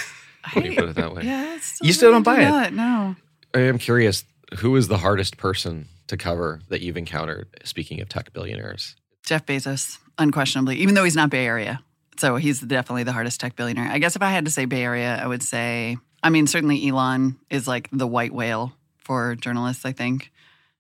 When 0.54 0.66
you 0.66 0.74
put 0.74 0.88
it 0.88 0.96
that 0.96 1.14
way. 1.14 1.24
Yeah, 1.24 1.56
it's 1.56 1.78
You 1.84 1.92
still 1.92 2.12
don't 2.12 2.24
buy 2.24 2.40
it? 2.42 2.50
not, 2.50 2.74
No. 2.74 3.16
I 3.54 3.60
am 3.60 3.78
curious 3.78 4.24
who 4.60 4.76
is 4.78 4.88
the 4.88 4.98
hardest 4.98 5.36
person 5.38 5.90
to 6.08 6.16
cover 6.16 6.62
that 6.70 6.82
you've 6.82 6.96
encountered, 6.96 7.48
speaking 7.66 8.00
of 8.00 8.08
tech 8.08 8.32
billionaires? 8.32 8.96
Jeff 9.24 9.46
Bezos, 9.46 9.98
unquestionably, 10.18 10.78
even 10.78 10.96
though 10.96 11.04
he's 11.04 11.16
not 11.16 11.30
Bay 11.30 11.46
Area. 11.46 11.82
So 12.18 12.38
he's 12.38 12.62
definitely 12.62 13.04
the 13.04 13.12
hardest 13.12 13.42
tech 13.42 13.58
billionaire. 13.58 13.92
I 13.92 14.00
guess 14.00 14.16
if 14.16 14.22
I 14.22 14.30
had 14.32 14.46
to 14.46 14.52
say 14.52 14.64
Bay 14.64 14.82
Area, 14.82 15.20
I 15.22 15.28
would 15.28 15.44
say, 15.44 15.98
I 16.24 16.30
mean, 16.30 16.48
certainly 16.48 16.88
Elon 16.88 17.38
is 17.50 17.68
like 17.68 17.90
the 17.92 18.08
white 18.08 18.34
whale 18.34 18.74
for 18.98 19.36
journalists, 19.36 19.86
I 19.86 19.92
think. 19.92 20.32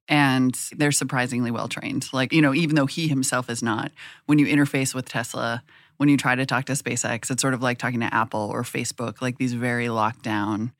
And 0.09 0.53
they're 0.75 0.91
surprisingly 0.91 1.51
well 1.51 1.69
trained. 1.69 2.09
Like, 2.11 2.33
you 2.33 2.41
know, 2.41 2.53
even 2.53 2.75
though 2.75 2.87
he 2.87 3.07
himself 3.07 3.49
is 3.49 3.63
not, 3.63 3.91
when 4.25 4.39
you 4.39 4.47
interface 4.47 4.93
with 4.93 5.05
Tesla, 5.05 5.63
when 5.97 6.09
you 6.09 6.17
try 6.17 6.33
to 6.33 6.45
talk 6.45 6.65
to 6.65 6.73
SpaceX, 6.73 7.29
it's 7.29 7.41
sort 7.41 7.53
of 7.53 7.61
like 7.61 7.77
talking 7.77 7.99
to 7.99 8.13
Apple 8.13 8.49
or 8.51 8.63
Facebook, 8.63 9.21
like 9.21 9.37
these 9.37 9.53
very 9.53 9.87
locked 9.89 10.23
down, 10.23 10.71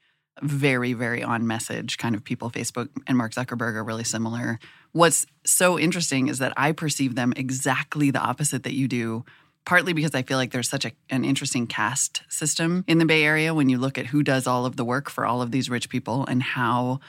very, 0.41 0.93
very 0.93 1.21
on 1.21 1.45
message 1.45 1.97
kind 1.97 2.15
of 2.15 2.23
people. 2.23 2.49
Facebook 2.49 2.89
and 3.05 3.17
Mark 3.17 3.33
Zuckerberg 3.33 3.75
are 3.75 3.83
really 3.83 4.03
similar. 4.03 4.59
What's 4.93 5.27
so 5.45 5.77
interesting 5.77 6.27
is 6.27 6.39
that 6.39 6.53
I 6.57 6.71
perceive 6.71 7.15
them 7.15 7.33
exactly 7.35 8.11
the 8.11 8.19
opposite 8.19 8.63
that 8.63 8.73
you 8.73 8.87
do, 8.87 9.25
partly 9.65 9.93
because 9.93 10.15
I 10.15 10.23
feel 10.23 10.37
like 10.37 10.51
there's 10.51 10.69
such 10.69 10.85
a, 10.85 10.91
an 11.09 11.23
interesting 11.23 11.67
caste 11.67 12.23
system 12.29 12.83
in 12.87 12.97
the 12.97 13.05
Bay 13.05 13.23
Area 13.23 13.53
when 13.53 13.69
you 13.69 13.77
look 13.77 13.97
at 13.97 14.07
who 14.07 14.23
does 14.23 14.47
all 14.47 14.65
of 14.65 14.77
the 14.77 14.85
work 14.85 15.09
for 15.09 15.25
all 15.25 15.41
of 15.41 15.51
these 15.51 15.69
rich 15.69 15.89
people 15.89 16.25
and 16.25 16.41
how 16.41 16.99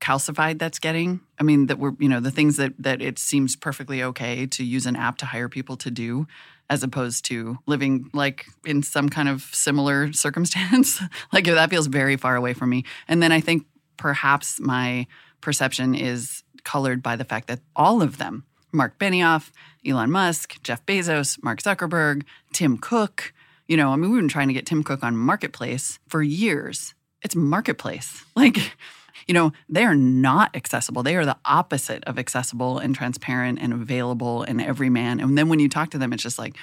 calcified 0.00 0.58
that's 0.58 0.78
getting. 0.78 1.20
I 1.38 1.42
mean, 1.42 1.66
that 1.66 1.78
we're, 1.78 1.92
you 1.98 2.08
know, 2.08 2.20
the 2.20 2.30
things 2.30 2.56
that 2.56 2.72
that 2.78 3.02
it 3.02 3.18
seems 3.18 3.56
perfectly 3.56 4.02
okay 4.02 4.46
to 4.46 4.64
use 4.64 4.86
an 4.86 4.96
app 4.96 5.18
to 5.18 5.26
hire 5.26 5.48
people 5.48 5.76
to 5.78 5.90
do 5.90 6.26
as 6.70 6.82
opposed 6.82 7.24
to 7.24 7.58
living 7.66 8.10
like 8.12 8.46
in 8.66 8.82
some 8.82 9.08
kind 9.08 9.28
of 9.28 9.42
similar 9.52 10.12
circumstance. 10.12 11.00
like 11.32 11.44
that 11.44 11.70
feels 11.70 11.86
very 11.86 12.16
far 12.16 12.36
away 12.36 12.52
from 12.54 12.70
me. 12.70 12.84
And 13.06 13.22
then 13.22 13.32
I 13.32 13.40
think 13.40 13.66
perhaps 13.96 14.60
my 14.60 15.06
perception 15.40 15.94
is 15.94 16.42
colored 16.64 17.02
by 17.02 17.16
the 17.16 17.24
fact 17.24 17.48
that 17.48 17.60
all 17.74 18.02
of 18.02 18.18
them, 18.18 18.44
Marc 18.72 18.98
Benioff, 18.98 19.50
Elon 19.86 20.10
Musk, 20.10 20.62
Jeff 20.62 20.84
Bezos, 20.84 21.42
Mark 21.42 21.62
Zuckerberg, 21.62 22.24
Tim 22.52 22.76
Cook, 22.76 23.32
you 23.66 23.76
know, 23.76 23.90
I 23.90 23.96
mean, 23.96 24.10
we've 24.10 24.20
been 24.20 24.28
trying 24.28 24.48
to 24.48 24.54
get 24.54 24.66
Tim 24.66 24.82
Cook 24.82 25.02
on 25.02 25.16
Marketplace 25.16 25.98
for 26.08 26.22
years. 26.22 26.94
It's 27.22 27.36
Marketplace. 27.36 28.24
Like, 28.36 28.76
you 29.28 29.34
know, 29.34 29.52
they 29.68 29.84
are 29.84 29.94
not 29.94 30.56
accessible. 30.56 31.02
They 31.02 31.14
are 31.14 31.26
the 31.26 31.36
opposite 31.44 32.02
of 32.04 32.18
accessible 32.18 32.78
and 32.78 32.94
transparent 32.94 33.58
and 33.60 33.74
available 33.74 34.42
and 34.42 34.60
everyman. 34.60 35.20
And 35.20 35.36
then 35.36 35.50
when 35.50 35.60
you 35.60 35.68
talk 35.68 35.90
to 35.90 35.98
them, 35.98 36.12
it's 36.12 36.22
just 36.22 36.38
like, 36.38 36.56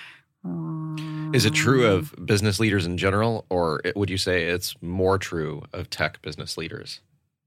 Is 1.33 1.45
it 1.45 1.53
true 1.53 1.85
of 1.85 2.13
business 2.25 2.59
leaders 2.59 2.85
in 2.85 2.97
general, 2.97 3.45
or 3.49 3.81
would 3.95 4.09
you 4.09 4.17
say 4.17 4.45
it's 4.45 4.75
more 4.81 5.17
true 5.17 5.63
of 5.73 5.89
tech 5.89 6.21
business 6.21 6.57
leaders? 6.57 7.01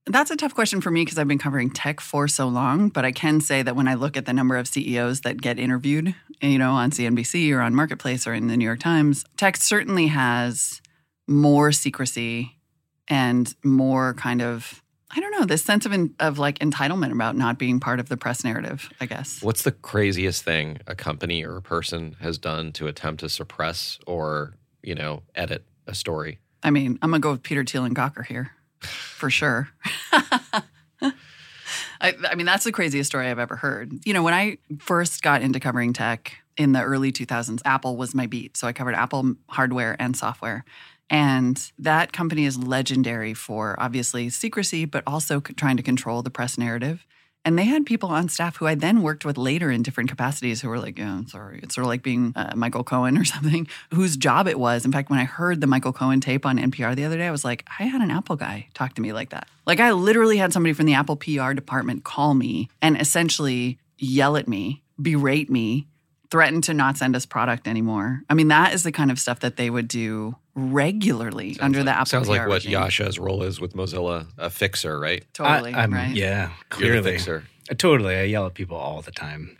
That's 0.06 0.30
a 0.30 0.36
tough 0.36 0.54
question 0.54 0.80
for 0.80 0.90
me 0.90 1.04
because 1.04 1.18
I've 1.18 1.28
been 1.28 1.38
covering 1.38 1.70
tech 1.70 2.00
for 2.00 2.28
so 2.28 2.48
long. 2.48 2.88
But 2.88 3.04
I 3.04 3.12
can 3.12 3.40
say 3.40 3.62
that 3.62 3.76
when 3.76 3.88
I 3.88 3.94
look 3.94 4.16
at 4.16 4.24
the 4.24 4.32
number 4.32 4.56
of 4.56 4.66
CEOs 4.66 5.20
that 5.20 5.42
get 5.42 5.58
interviewed, 5.58 6.14
you 6.40 6.58
know, 6.58 6.72
on 6.72 6.90
CNBC 6.92 7.52
or 7.52 7.60
on 7.60 7.74
Marketplace 7.74 8.26
or 8.26 8.32
in 8.32 8.46
the 8.46 8.56
New 8.56 8.64
York 8.64 8.80
Times, 8.80 9.24
tech 9.36 9.56
certainly 9.58 10.06
has 10.06 10.80
more 11.26 11.72
secrecy 11.72 12.56
and 13.06 13.54
more 13.62 14.14
kind 14.14 14.40
of 14.40 14.82
I 15.10 15.20
don't 15.20 15.30
know 15.32 15.46
this 15.46 15.62
sense 15.62 15.86
of 15.86 15.92
of 16.20 16.38
like 16.38 16.58
entitlement 16.58 17.12
about 17.12 17.36
not 17.36 17.58
being 17.58 17.80
part 17.80 17.98
of 17.98 18.08
the 18.08 18.16
press 18.16 18.44
narrative. 18.44 18.90
I 19.00 19.06
guess. 19.06 19.42
What's 19.42 19.62
the 19.62 19.72
craziest 19.72 20.44
thing 20.44 20.78
a 20.86 20.94
company 20.94 21.44
or 21.44 21.56
a 21.56 21.62
person 21.62 22.16
has 22.20 22.38
done 22.38 22.72
to 22.72 22.86
attempt 22.86 23.20
to 23.20 23.28
suppress 23.28 23.98
or, 24.06 24.54
you 24.82 24.94
know, 24.94 25.22
edit 25.34 25.64
a 25.86 25.94
story? 25.94 26.38
I 26.62 26.70
mean, 26.70 26.98
I'm 27.00 27.10
gonna 27.10 27.20
go 27.20 27.32
with 27.32 27.42
Peter 27.42 27.64
Thiel 27.64 27.84
and 27.84 27.96
Gawker 27.96 28.24
here, 28.26 28.52
for 28.80 29.30
sure. 29.30 29.70
I, 32.00 32.14
I 32.30 32.34
mean, 32.34 32.46
that's 32.46 32.64
the 32.64 32.72
craziest 32.72 33.08
story 33.08 33.28
I've 33.28 33.38
ever 33.38 33.56
heard. 33.56 33.92
You 34.06 34.14
know, 34.14 34.22
when 34.22 34.34
I 34.34 34.58
first 34.78 35.22
got 35.22 35.42
into 35.42 35.58
covering 35.58 35.92
tech 35.92 36.36
in 36.56 36.72
the 36.72 36.82
early 36.82 37.12
2000s, 37.12 37.60
Apple 37.64 37.96
was 37.96 38.14
my 38.14 38.26
beat. 38.26 38.56
So 38.56 38.66
I 38.66 38.72
covered 38.72 38.94
Apple 38.94 39.34
hardware 39.48 39.96
and 39.98 40.16
software. 40.16 40.64
And 41.10 41.72
that 41.78 42.12
company 42.12 42.44
is 42.44 42.58
legendary 42.58 43.34
for 43.34 43.76
obviously 43.78 44.28
secrecy, 44.28 44.84
but 44.84 45.02
also 45.06 45.40
trying 45.40 45.76
to 45.78 45.82
control 45.82 46.22
the 46.22 46.30
press 46.30 46.58
narrative. 46.58 47.06
And 47.44 47.58
they 47.58 47.64
had 47.64 47.86
people 47.86 48.10
on 48.10 48.28
staff 48.28 48.56
who 48.56 48.66
I 48.66 48.74
then 48.74 49.00
worked 49.00 49.24
with 49.24 49.38
later 49.38 49.70
in 49.70 49.82
different 49.82 50.10
capacities 50.10 50.60
who 50.60 50.68
were 50.68 50.78
like, 50.78 50.98
yeah, 50.98 51.22
sorry. 51.28 51.60
It's 51.62 51.74
sort 51.74 51.84
of 51.84 51.88
like 51.88 52.02
being 52.02 52.34
uh, 52.36 52.52
Michael 52.54 52.84
Cohen 52.84 53.16
or 53.16 53.24
something, 53.24 53.66
whose 53.94 54.16
job 54.16 54.46
it 54.48 54.58
was. 54.58 54.84
In 54.84 54.92
fact, 54.92 55.08
when 55.08 55.18
I 55.18 55.24
heard 55.24 55.60
the 55.60 55.66
Michael 55.66 55.92
Cohen 55.92 56.20
tape 56.20 56.44
on 56.44 56.58
NPR 56.58 56.94
the 56.94 57.04
other 57.04 57.16
day, 57.16 57.26
I 57.26 57.30
was 57.30 57.46
like, 57.46 57.66
I 57.78 57.84
had 57.84 58.02
an 58.02 58.10
Apple 58.10 58.36
guy 58.36 58.68
talk 58.74 58.94
to 58.94 59.02
me 59.02 59.12
like 59.12 59.30
that. 59.30 59.48
Like, 59.66 59.80
I 59.80 59.92
literally 59.92 60.36
had 60.36 60.52
somebody 60.52 60.74
from 60.74 60.86
the 60.86 60.94
Apple 60.94 61.16
PR 61.16 61.52
department 61.52 62.04
call 62.04 62.34
me 62.34 62.68
and 62.82 63.00
essentially 63.00 63.78
yell 63.96 64.36
at 64.36 64.48
me, 64.48 64.82
berate 65.00 65.48
me, 65.48 65.86
threaten 66.30 66.60
to 66.62 66.74
not 66.74 66.96
send 66.96 67.16
us 67.16 67.24
product 67.26 67.66
anymore. 67.66 68.22
I 68.28 68.34
mean, 68.34 68.48
that 68.48 68.74
is 68.74 68.82
the 68.82 68.92
kind 68.92 69.10
of 69.10 69.18
stuff 69.18 69.40
that 69.40 69.56
they 69.56 69.70
would 69.70 69.88
do 69.88 70.36
regularly 70.54 71.54
Sounds 71.54 71.64
under 71.64 71.78
like, 71.80 71.84
the 71.86 71.92
Apple 71.92 72.06
Sounds 72.06 72.26
PR 72.28 72.32
like 72.32 72.48
what 72.48 72.54
regime. 72.56 72.72
Yasha's 72.72 73.18
role 73.18 73.42
is 73.42 73.60
with 73.60 73.74
Mozilla, 73.74 74.26
a 74.36 74.50
fixer, 74.50 74.98
right? 74.98 75.24
Totally, 75.32 75.72
I, 75.74 75.80
I'm- 75.82 75.92
right? 75.94 76.14
Yeah, 76.14 76.48
You're 76.78 76.96
the 76.96 77.00
clearly. 77.00 77.02
fixer. 77.12 77.44
Totally. 77.76 78.16
I 78.16 78.22
yell 78.22 78.46
at 78.46 78.54
people 78.54 78.78
all 78.78 79.02
the 79.02 79.10
time. 79.10 79.56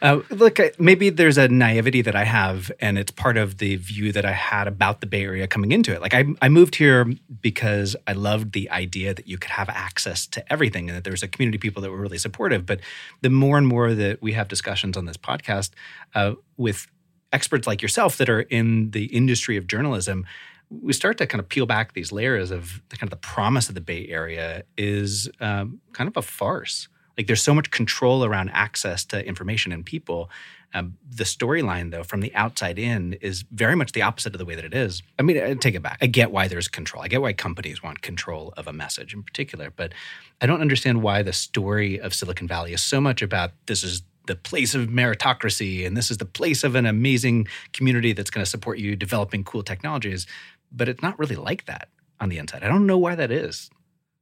Uh, 0.00 0.20
look, 0.30 0.58
maybe 0.78 1.10
there's 1.10 1.36
a 1.36 1.46
naivety 1.48 2.00
that 2.00 2.16
I 2.16 2.24
have, 2.24 2.72
and 2.80 2.98
it's 2.98 3.10
part 3.10 3.36
of 3.36 3.58
the 3.58 3.76
view 3.76 4.12
that 4.12 4.24
I 4.24 4.32
had 4.32 4.66
about 4.66 5.00
the 5.00 5.06
Bay 5.06 5.24
Area 5.24 5.46
coming 5.46 5.72
into 5.72 5.92
it. 5.92 6.00
Like, 6.00 6.14
I, 6.14 6.24
I 6.40 6.48
moved 6.48 6.76
here 6.76 7.12
because 7.42 7.96
I 8.06 8.12
loved 8.12 8.52
the 8.52 8.70
idea 8.70 9.12
that 9.12 9.28
you 9.28 9.36
could 9.36 9.50
have 9.50 9.68
access 9.68 10.26
to 10.28 10.52
everything 10.52 10.88
and 10.88 10.96
that 10.96 11.04
there 11.04 11.12
was 11.12 11.22
a 11.22 11.28
community 11.28 11.58
of 11.58 11.62
people 11.62 11.82
that 11.82 11.90
were 11.90 12.00
really 12.00 12.18
supportive. 12.18 12.64
But 12.64 12.80
the 13.20 13.30
more 13.30 13.58
and 13.58 13.66
more 13.66 13.92
that 13.92 14.22
we 14.22 14.32
have 14.32 14.48
discussions 14.48 14.96
on 14.96 15.04
this 15.04 15.18
podcast 15.18 15.70
uh, 16.14 16.34
with 16.56 16.86
experts 17.32 17.66
like 17.66 17.82
yourself 17.82 18.16
that 18.16 18.30
are 18.30 18.40
in 18.40 18.90
the 18.92 19.04
industry 19.04 19.58
of 19.58 19.66
journalism, 19.66 20.24
we 20.70 20.92
start 20.92 21.18
to 21.18 21.26
kind 21.26 21.40
of 21.40 21.48
peel 21.48 21.66
back 21.66 21.92
these 21.92 22.12
layers 22.12 22.50
of 22.50 22.80
the 22.88 22.96
kind 22.96 23.08
of 23.08 23.10
the 23.10 23.16
promise 23.16 23.68
of 23.68 23.74
the 23.74 23.80
Bay 23.80 24.06
Area 24.08 24.62
is 24.78 25.28
um, 25.40 25.80
kind 25.92 26.08
of 26.08 26.16
a 26.16 26.22
farce. 26.22 26.88
Like 27.20 27.26
there's 27.26 27.42
so 27.42 27.52
much 27.52 27.70
control 27.70 28.24
around 28.24 28.48
access 28.54 29.04
to 29.04 29.22
information 29.26 29.72
and 29.72 29.84
people. 29.84 30.30
Um, 30.72 30.96
the 31.06 31.24
storyline, 31.24 31.90
though, 31.90 32.02
from 32.02 32.22
the 32.22 32.34
outside 32.34 32.78
in, 32.78 33.12
is 33.20 33.44
very 33.50 33.76
much 33.76 33.92
the 33.92 34.00
opposite 34.00 34.32
of 34.34 34.38
the 34.38 34.46
way 34.46 34.54
that 34.54 34.64
it 34.64 34.72
is. 34.72 35.02
I 35.18 35.22
mean, 35.22 35.36
I 35.36 35.52
take 35.52 35.74
it 35.74 35.82
back. 35.82 35.98
I 36.00 36.06
get 36.06 36.30
why 36.30 36.48
there's 36.48 36.66
control. 36.66 37.02
I 37.02 37.08
get 37.08 37.20
why 37.20 37.34
companies 37.34 37.82
want 37.82 38.00
control 38.00 38.54
of 38.56 38.66
a 38.66 38.72
message 38.72 39.12
in 39.12 39.22
particular, 39.22 39.70
but 39.70 39.92
I 40.40 40.46
don't 40.46 40.62
understand 40.62 41.02
why 41.02 41.22
the 41.22 41.34
story 41.34 42.00
of 42.00 42.14
Silicon 42.14 42.48
Valley 42.48 42.72
is 42.72 42.80
so 42.80 43.02
much 43.02 43.20
about 43.20 43.50
this 43.66 43.84
is 43.84 44.00
the 44.24 44.34
place 44.34 44.74
of 44.74 44.88
meritocracy 44.88 45.86
and 45.86 45.98
this 45.98 46.10
is 46.10 46.16
the 46.16 46.24
place 46.24 46.64
of 46.64 46.74
an 46.74 46.86
amazing 46.86 47.48
community 47.74 48.14
that's 48.14 48.30
going 48.30 48.42
to 48.42 48.50
support 48.50 48.78
you 48.78 48.96
developing 48.96 49.44
cool 49.44 49.62
technologies. 49.62 50.26
But 50.72 50.88
it's 50.88 51.02
not 51.02 51.18
really 51.18 51.36
like 51.36 51.66
that 51.66 51.90
on 52.18 52.30
the 52.30 52.38
inside. 52.38 52.62
I 52.62 52.68
don't 52.68 52.86
know 52.86 52.96
why 52.96 53.14
that 53.14 53.30
is. 53.30 53.68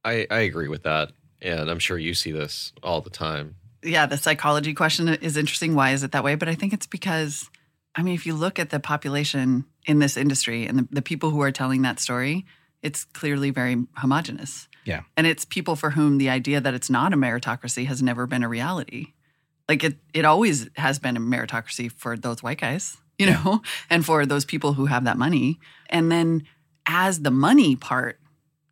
I, 0.03 0.27
I 0.29 0.39
agree 0.39 0.67
with 0.67 0.83
that. 0.83 1.13
And 1.41 1.69
I'm 1.69 1.79
sure 1.79 1.97
you 1.97 2.13
see 2.13 2.31
this 2.31 2.73
all 2.83 3.01
the 3.01 3.09
time. 3.09 3.55
yeah, 3.83 4.05
the 4.05 4.17
psychology 4.17 4.73
question 4.73 5.07
is 5.07 5.37
interesting. 5.37 5.75
Why 5.75 5.91
is 5.91 6.03
it 6.03 6.11
that 6.11 6.23
way? 6.23 6.35
But 6.35 6.49
I 6.49 6.55
think 6.55 6.73
it's 6.73 6.87
because, 6.87 7.49
I 7.95 8.03
mean, 8.03 8.13
if 8.13 8.25
you 8.25 8.33
look 8.33 8.59
at 8.59 8.69
the 8.69 8.79
population 8.79 9.65
in 9.85 9.99
this 9.99 10.17
industry 10.17 10.65
and 10.65 10.79
the, 10.79 10.87
the 10.91 11.01
people 11.01 11.29
who 11.29 11.41
are 11.41 11.51
telling 11.51 11.81
that 11.83 11.99
story, 11.99 12.45
it's 12.81 13.05
clearly 13.05 13.51
very 13.51 13.85
homogenous. 13.95 14.67
Yeah. 14.85 15.01
And 15.17 15.27
it's 15.27 15.45
people 15.45 15.75
for 15.75 15.91
whom 15.91 16.17
the 16.17 16.29
idea 16.29 16.61
that 16.61 16.73
it's 16.73 16.89
not 16.89 17.13
a 17.13 17.17
meritocracy 17.17 17.85
has 17.85 18.01
never 18.01 18.27
been 18.27 18.43
a 18.43 18.49
reality. 18.49 19.13
Like 19.67 19.83
it, 19.83 19.97
it 20.13 20.25
always 20.25 20.69
has 20.75 20.99
been 20.99 21.15
a 21.15 21.19
meritocracy 21.19 21.91
for 21.91 22.17
those 22.17 22.41
white 22.41 22.59
guys, 22.59 22.97
you 23.17 23.27
know, 23.27 23.61
and 23.89 24.05
for 24.05 24.25
those 24.25 24.45
people 24.45 24.73
who 24.73 24.87
have 24.87 25.03
that 25.03 25.17
money. 25.17 25.59
And 25.89 26.11
then 26.11 26.43
as 26.85 27.21
the 27.21 27.31
money 27.31 27.75
part 27.75 28.19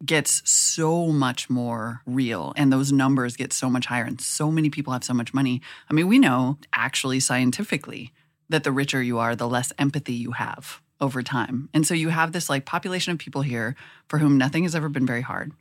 gets 0.05 0.47
so 0.49 1.07
much 1.07 1.49
more 1.49 2.01
real 2.05 2.53
and 2.55 2.71
those 2.71 2.91
numbers 2.91 3.35
get 3.35 3.51
so 3.51 3.69
much 3.69 3.87
higher 3.87 4.03
and 4.03 4.21
so 4.21 4.51
many 4.51 4.69
people 4.69 4.93
have 4.93 5.03
so 5.03 5.13
much 5.13 5.33
money. 5.33 5.61
I 5.89 5.93
mean, 5.93 6.07
we 6.07 6.19
know 6.19 6.57
actually 6.73 7.19
scientifically 7.19 8.13
that 8.49 8.63
the 8.63 8.71
richer 8.71 9.01
you 9.01 9.17
are, 9.17 9.35
the 9.35 9.47
less 9.47 9.73
empathy 9.77 10.13
you 10.13 10.31
have 10.31 10.81
over 11.01 11.21
time. 11.23 11.69
And 11.73 11.85
so 11.85 11.93
you 11.93 12.09
have 12.09 12.31
this 12.31 12.49
like 12.49 12.65
population 12.65 13.13
of 13.13 13.19
people 13.19 13.41
here 13.41 13.75
for 14.07 14.19
whom 14.19 14.37
nothing 14.37 14.63
has 14.63 14.75
ever 14.75 14.89
been 14.89 15.05
very 15.05 15.21
hard. 15.21 15.51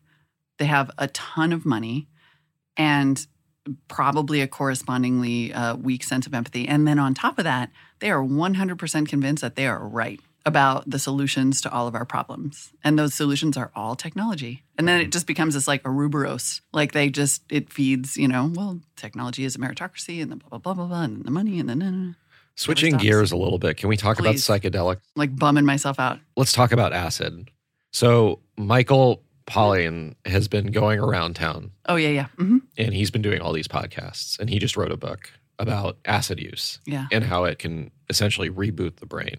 They 0.58 0.66
have 0.66 0.90
a 0.98 1.08
ton 1.08 1.52
of 1.52 1.66
money 1.66 2.08
and 2.76 3.26
probably 3.88 4.40
a 4.40 4.46
correspondingly 4.46 5.52
uh, 5.52 5.76
weak 5.76 6.04
sense 6.04 6.26
of 6.26 6.34
empathy. 6.34 6.68
And 6.68 6.86
then 6.86 6.98
on 6.98 7.14
top 7.14 7.38
of 7.38 7.44
that, 7.44 7.70
they 7.98 8.10
are 8.10 8.22
100% 8.22 9.08
convinced 9.08 9.42
that 9.42 9.56
they 9.56 9.66
are 9.66 9.86
right 9.86 10.20
about 10.46 10.88
the 10.88 10.98
solutions 10.98 11.60
to 11.62 11.72
all 11.72 11.86
of 11.88 11.94
our 11.94 12.04
problems. 12.04 12.72
And 12.84 12.98
those 12.98 13.12
solutions 13.14 13.56
are 13.56 13.70
all 13.74 13.96
technology. 13.96 14.62
And 14.78 14.86
then 14.88 15.00
it 15.00 15.12
just 15.12 15.26
becomes 15.26 15.54
this 15.54 15.66
like 15.68 15.84
a 15.84 15.90
Ouroboros. 15.90 16.62
Like 16.72 16.92
they 16.92 17.10
just, 17.10 17.42
it 17.50 17.72
feeds, 17.72 18.16
you 18.16 18.28
know, 18.28 18.50
well, 18.54 18.80
technology 18.96 19.44
is 19.44 19.56
a 19.56 19.58
meritocracy 19.58 20.22
and 20.22 20.30
the 20.32 20.36
blah, 20.36 20.48
blah, 20.50 20.58
blah, 20.58 20.74
blah, 20.74 20.86
blah, 20.86 21.02
and 21.02 21.24
the 21.24 21.30
money 21.30 21.58
and 21.60 21.68
the, 21.68 21.74
nah, 21.74 21.90
nah, 21.90 22.06
nah. 22.06 22.12
Switching 22.54 22.96
gears 22.96 23.32
a 23.32 23.36
little 23.36 23.58
bit, 23.58 23.76
can 23.76 23.90
we 23.90 23.98
talk 23.98 24.16
Please. 24.16 24.48
about 24.48 24.62
psychedelic? 24.62 24.98
like 25.14 25.36
bumming 25.36 25.66
myself 25.66 26.00
out. 26.00 26.18
Let's 26.36 26.52
talk 26.54 26.72
about 26.72 26.94
acid. 26.94 27.50
So 27.92 28.40
Michael 28.56 29.22
Pollan 29.46 30.14
has 30.24 30.48
been 30.48 30.68
going 30.72 30.98
around 30.98 31.34
town 31.36 31.70
Oh, 31.86 31.96
yeah, 31.96 32.08
yeah. 32.08 32.26
hmm 32.38 32.58
and 32.78 32.94
he's 32.94 33.10
been 33.10 33.22
doing 33.22 33.40
all 33.42 33.52
these 33.52 33.68
podcasts 33.68 34.38
and 34.38 34.48
he 34.48 34.58
just 34.58 34.76
wrote 34.76 34.90
a 34.90 34.96
book 34.96 35.30
about 35.58 35.98
acid 36.04 36.40
use 36.40 36.78
Yeah. 36.86 37.06
and 37.12 37.24
how 37.24 37.44
it 37.44 37.58
can 37.58 37.90
essentially 38.08 38.48
reboot 38.50 38.96
the 38.96 39.06
brain. 39.06 39.36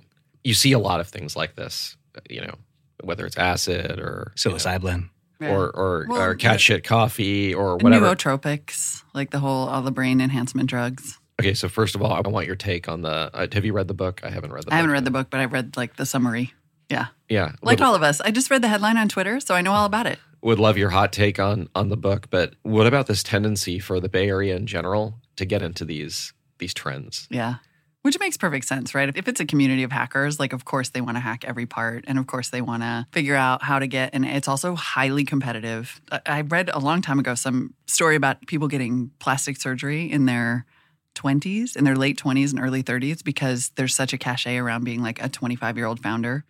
You 0.47 0.53
see 0.53 0.71
a 0.71 0.79
lot 0.79 0.99
of 0.99 1.07
things 1.09 1.35
like 1.35 1.55
this, 1.55 1.97
you 2.29 2.41
know, 2.41 2.55
whether 3.03 3.25
it's 3.25 3.37
acid 3.37 3.99
or 3.99 4.31
you 4.43 4.51
know, 4.51 4.57
Psilocybin. 4.57 5.09
or 5.41 5.69
or, 5.69 6.05
Well, 6.07 6.21
or 6.21 6.35
cat 6.35 6.61
shit 6.61 6.83
coffee 6.83 7.53
or 7.53 7.75
whatever. 7.77 8.05
Nootropics, 8.05 9.03
like 9.13 9.31
the 9.31 9.39
whole, 9.39 9.67
all 9.67 9.81
the 9.81 9.91
brain 9.91 10.21
enhancement 10.21 10.69
drugs. 10.69 11.19
Okay, 11.39 11.53
so 11.53 11.67
first 11.67 11.95
of 11.95 12.01
all, 12.01 12.13
I 12.13 12.21
want 12.21 12.47
your 12.47 12.55
take 12.55 12.87
on 12.87 13.01
the. 13.01 13.29
Uh, 13.33 13.47
have 13.51 13.65
you 13.65 13.73
read 13.73 13.87
the 13.87 13.93
book? 13.93 14.21
I 14.23 14.29
haven't 14.29 14.53
read 14.53 14.63
the. 14.63 14.67
Book. 14.67 14.73
I 14.73 14.77
haven't 14.77 14.89
book 14.89 14.93
read 14.93 14.99
yet. 14.99 15.05
the 15.05 15.11
book, 15.11 15.27
but 15.29 15.39
I've 15.41 15.53
read 15.53 15.77
like 15.77 15.97
the 15.97 16.05
summary. 16.05 16.53
Yeah. 16.89 17.07
Yeah, 17.29 17.51
Like 17.61 17.79
would, 17.79 17.81
all 17.81 17.95
of 17.95 18.03
us. 18.03 18.21
I 18.21 18.31
just 18.31 18.49
read 18.49 18.61
the 18.61 18.69
headline 18.69 18.97
on 18.97 19.09
Twitter, 19.09 19.41
so 19.41 19.53
I 19.53 19.61
know 19.61 19.73
all 19.73 19.85
about 19.85 20.07
it. 20.07 20.17
would 20.41 20.59
love 20.59 20.77
your 20.77 20.91
hot 20.91 21.11
take 21.11 21.39
on 21.39 21.67
on 21.75 21.89
the 21.89 21.97
book. 21.97 22.29
But 22.29 22.53
what 22.63 22.87
about 22.87 23.07
this 23.07 23.21
tendency 23.21 23.79
for 23.79 23.99
the 23.99 24.07
Bay 24.07 24.29
Area 24.29 24.55
in 24.55 24.65
general 24.65 25.19
to 25.35 25.45
get 25.45 25.61
into 25.61 25.83
these 25.83 26.31
these 26.59 26.73
trends? 26.73 27.27
Yeah. 27.29 27.55
Which 28.03 28.19
makes 28.19 28.37
perfect 28.37 28.65
sense, 28.65 28.95
right? 28.95 29.09
If 29.13 29.27
it's 29.27 29.41
a 29.41 29.45
community 29.45 29.83
of 29.83 29.91
hackers, 29.91 30.39
like, 30.39 30.53
of 30.53 30.63
course, 30.63 30.89
they 30.89 31.01
want 31.01 31.17
to 31.17 31.19
hack 31.19 31.43
every 31.45 31.65
part. 31.65 32.05
And 32.07 32.17
of 32.17 32.25
course, 32.25 32.49
they 32.49 32.61
want 32.61 32.83
to 32.83 33.05
figure 33.11 33.35
out 33.35 33.63
how 33.63 33.79
to 33.79 33.87
get, 33.87 34.11
and 34.13 34.23
it's 34.23 34.47
also 34.47 34.75
highly 34.75 35.25
competitive. 35.25 35.99
I- 36.25 36.41
read 36.41 36.69
a 36.69 36.79
long 36.79 37.01
time 37.01 37.19
ago 37.19 37.35
some 37.35 37.73
story 37.85 38.15
about 38.15 38.45
people 38.47 38.67
getting 38.67 39.11
plastic 39.19 39.59
surgery 39.59 40.09
in 40.09 40.25
their 40.25 40.65
20s, 41.15 41.75
in 41.75 41.83
their 41.83 41.95
late 41.95 42.17
20s 42.17 42.51
and 42.51 42.61
early 42.61 42.83
30s, 42.83 43.23
because 43.23 43.71
there's 43.75 43.95
such 43.95 44.13
a 44.13 44.17
cachet 44.17 44.57
around 44.57 44.85
being 44.85 45.01
like 45.01 45.21
a 45.21 45.27
25 45.27 45.75
year 45.75 45.87
old 45.87 45.99
founder, 46.01 46.45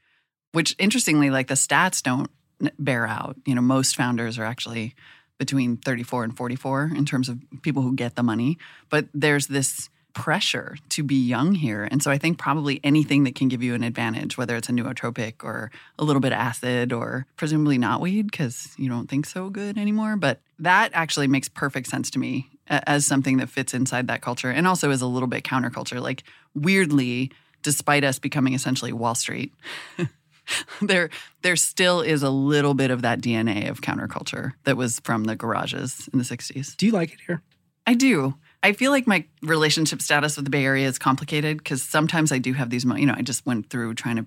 which 0.52 0.76
interestingly, 0.78 1.30
like 1.30 1.48
the 1.48 1.56
stats 1.56 2.04
don't 2.04 2.30
bear 2.78 3.08
out. 3.08 3.38
You 3.46 3.56
know, 3.56 3.62
most 3.62 3.96
founders 3.96 4.38
are 4.38 4.44
actually 4.46 4.94
between 5.40 5.78
34 5.78 6.24
and 6.26 6.36
44 6.36 6.92
in 6.96 7.06
terms 7.06 7.30
of 7.30 7.40
people 7.62 7.82
who 7.82 7.96
get 7.96 8.16
the 8.16 8.24
money. 8.24 8.58
But 8.90 9.08
there's 9.14 9.48
this 9.48 9.90
pressure 10.18 10.76
to 10.90 11.04
be 11.04 11.14
young 11.14 11.54
here. 11.54 11.88
And 11.92 12.02
so 12.02 12.10
I 12.10 12.18
think 12.18 12.40
probably 12.40 12.80
anything 12.84 13.24
that 13.26 13.36
can 13.36 13.50
give 13.50 13.62
you 13.62 13.76
an 13.76 13.84
advantage, 13.84 14.36
whether 14.36 14.56
it's 14.56 14.68
a 14.68 14.72
nootropic 14.72 15.44
or 15.44 15.70
a 16.00 16.04
little 16.04 16.20
bit 16.20 16.32
of 16.32 16.40
acid 16.40 16.92
or 16.92 17.28
presumably 17.36 17.78
not 17.78 18.02
weed 18.02 18.32
because 18.32 18.74
you 18.80 18.90
don't 18.90 19.08
think 19.08 19.28
so 19.28 19.52
good 19.52 19.78
anymore. 19.78 20.18
But 20.18 20.42
that 20.58 20.90
actually 20.96 21.28
makes 21.28 21.48
perfect 21.48 21.86
sense 21.86 22.10
to 22.10 22.20
me 22.20 22.50
as 22.68 23.06
something 23.06 23.38
that 23.38 23.48
fits 23.48 23.76
inside 23.76 24.08
that 24.08 24.22
culture 24.22 24.50
and 24.50 24.68
also 24.68 24.90
is 24.90 25.04
a 25.04 25.06
little 25.06 25.28
bit 25.28 25.44
counterculture. 25.44 26.02
Like, 26.02 26.24
weirdly, 26.56 27.32
despite 27.62 28.04
us 28.04 28.18
becoming 28.18 28.56
essentially 28.56 28.92
Wall 28.92 29.14
Street, 29.14 29.54
there 30.82 31.12
there 31.44 31.56
still 31.56 32.02
is 32.02 32.24
a 32.24 32.32
little 32.32 32.74
bit 32.74 32.90
of 32.90 33.04
that 33.04 33.22
DNA 33.22 33.70
of 33.70 33.82
counterculture 33.82 34.54
that 34.64 34.78
was 34.78 35.00
from 35.02 35.26
the 35.26 35.36
garages 35.36 36.10
in 36.12 36.18
the 36.18 36.26
60s. 36.26 36.76
Do 36.76 36.88
you 36.88 36.92
like 36.92 37.14
it 37.14 37.20
here? 37.28 37.44
I 37.86 37.94
do. 37.94 38.34
I 38.64 38.74
feel 38.74 38.92
like 38.92 39.08
my 39.08 39.26
relationship 39.42 40.02
status 40.02 40.36
with 40.36 40.46
the 40.46 40.52
Bay 40.52 40.66
Area 40.66 40.88
is 40.88 40.98
complicated 40.98 41.58
because 41.58 41.84
sometimes 41.84 42.32
I 42.32 42.38
do 42.38 42.54
have 42.54 42.70
these, 42.70 42.84
you 42.84 43.06
know, 43.06 43.16
I 43.16 43.22
just 43.22 43.46
went 43.46 43.70
through 43.70 43.94
trying 43.94 44.18
to 44.18 44.26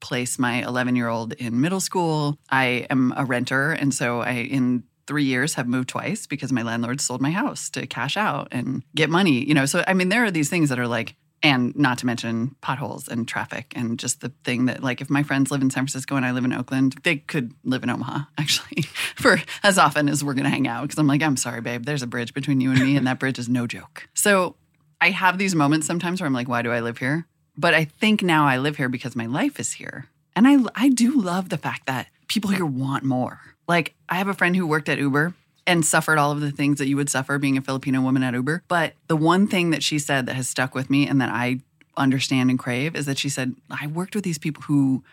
place 0.00 0.38
my 0.38 0.64
11 0.64 0.96
year 0.96 1.08
old 1.08 1.32
in 1.34 1.60
middle 1.60 1.80
school. 1.80 2.38
I 2.50 2.86
am 2.90 3.14
a 3.16 3.24
renter. 3.24 3.72
And 3.72 3.94
so 3.94 4.20
I, 4.20 4.32
in 4.32 4.84
three 5.06 5.24
years, 5.24 5.54
have 5.54 5.66
moved 5.66 5.88
twice 5.88 6.26
because 6.26 6.52
my 6.52 6.62
landlord 6.62 7.00
sold 7.00 7.20
my 7.20 7.30
house 7.30 7.70
to 7.70 7.86
cash 7.86 8.16
out 8.16 8.48
and 8.50 8.82
get 8.94 9.10
money, 9.10 9.44
you 9.44 9.54
know. 9.54 9.66
So, 9.66 9.84
I 9.86 9.94
mean, 9.94 10.08
there 10.08 10.24
are 10.24 10.30
these 10.30 10.50
things 10.50 10.68
that 10.68 10.78
are 10.78 10.88
like, 10.88 11.16
and 11.42 11.74
not 11.76 11.98
to 11.98 12.06
mention 12.06 12.54
potholes 12.60 13.08
and 13.08 13.26
traffic 13.26 13.72
and 13.74 13.98
just 13.98 14.20
the 14.20 14.32
thing 14.44 14.66
that 14.66 14.82
like 14.82 15.00
if 15.00 15.10
my 15.10 15.24
friends 15.24 15.50
live 15.50 15.60
in 15.60 15.70
San 15.70 15.82
Francisco 15.82 16.14
and 16.14 16.24
I 16.24 16.30
live 16.30 16.44
in 16.44 16.52
Oakland, 16.52 16.96
they 17.02 17.16
could 17.16 17.52
live 17.64 17.82
in 17.82 17.90
Omaha 17.90 18.20
actually 18.38 18.84
for 19.22 19.38
as 19.62 19.78
often 19.78 20.08
as 20.08 20.22
we're 20.22 20.34
going 20.34 20.44
to 20.44 20.50
hang 20.50 20.68
out 20.68 20.82
because 20.82 20.98
I'm 20.98 21.06
like, 21.06 21.22
I'm 21.22 21.36
sorry, 21.36 21.60
babe, 21.60 21.84
there's 21.84 22.02
a 22.02 22.06
bridge 22.06 22.34
between 22.34 22.60
you 22.60 22.70
and 22.70 22.80
me 22.80 22.96
and 22.96 23.06
that 23.06 23.18
bridge 23.18 23.38
is 23.38 23.48
no 23.48 23.66
joke. 23.66 24.08
So 24.14 24.56
I 25.00 25.10
have 25.10 25.38
these 25.38 25.54
moments 25.54 25.86
sometimes 25.86 26.20
where 26.20 26.26
I'm 26.26 26.34
like, 26.34 26.48
why 26.48 26.62
do 26.62 26.70
I 26.70 26.80
live 26.80 26.98
here? 26.98 27.26
But 27.56 27.74
I 27.74 27.84
think 27.84 28.22
now 28.22 28.46
I 28.46 28.58
live 28.58 28.76
here 28.76 28.88
because 28.88 29.16
my 29.16 29.26
life 29.26 29.60
is 29.60 29.72
here. 29.72 30.08
And 30.34 30.48
I 30.48 30.58
I 30.74 30.88
do 30.88 31.20
love 31.20 31.48
the 31.50 31.58
fact 31.58 31.86
that 31.86 32.08
people 32.26 32.50
here 32.50 32.64
want 32.64 33.04
more. 33.04 33.40
Like 33.68 33.94
I 34.08 34.16
have 34.16 34.28
a 34.28 34.34
friend 34.34 34.56
who 34.56 34.66
worked 34.66 34.88
at 34.88 34.98
Uber 34.98 35.34
and 35.66 35.84
suffered 35.84 36.18
all 36.18 36.32
of 36.32 36.40
the 36.40 36.50
things 36.50 36.78
that 36.78 36.88
you 36.88 36.96
would 36.96 37.10
suffer 37.10 37.38
being 37.38 37.56
a 37.56 37.62
Filipino 37.62 38.00
woman 38.00 38.22
at 38.22 38.34
Uber. 38.34 38.62
But 38.68 38.94
the 39.06 39.16
one 39.16 39.46
thing 39.46 39.70
that 39.70 39.82
she 39.82 39.98
said 39.98 40.26
that 40.26 40.34
has 40.34 40.48
stuck 40.48 40.74
with 40.74 40.90
me 40.90 41.06
and 41.06 41.20
that 41.20 41.28
I 41.28 41.60
understand 41.96 42.50
and 42.50 42.58
crave 42.58 42.96
is 42.96 43.06
that 43.06 43.18
she 43.18 43.28
said, 43.28 43.54
I 43.70 43.86
worked 43.86 44.14
with 44.14 44.24
these 44.24 44.38
people 44.38 44.62
who, 44.64 45.04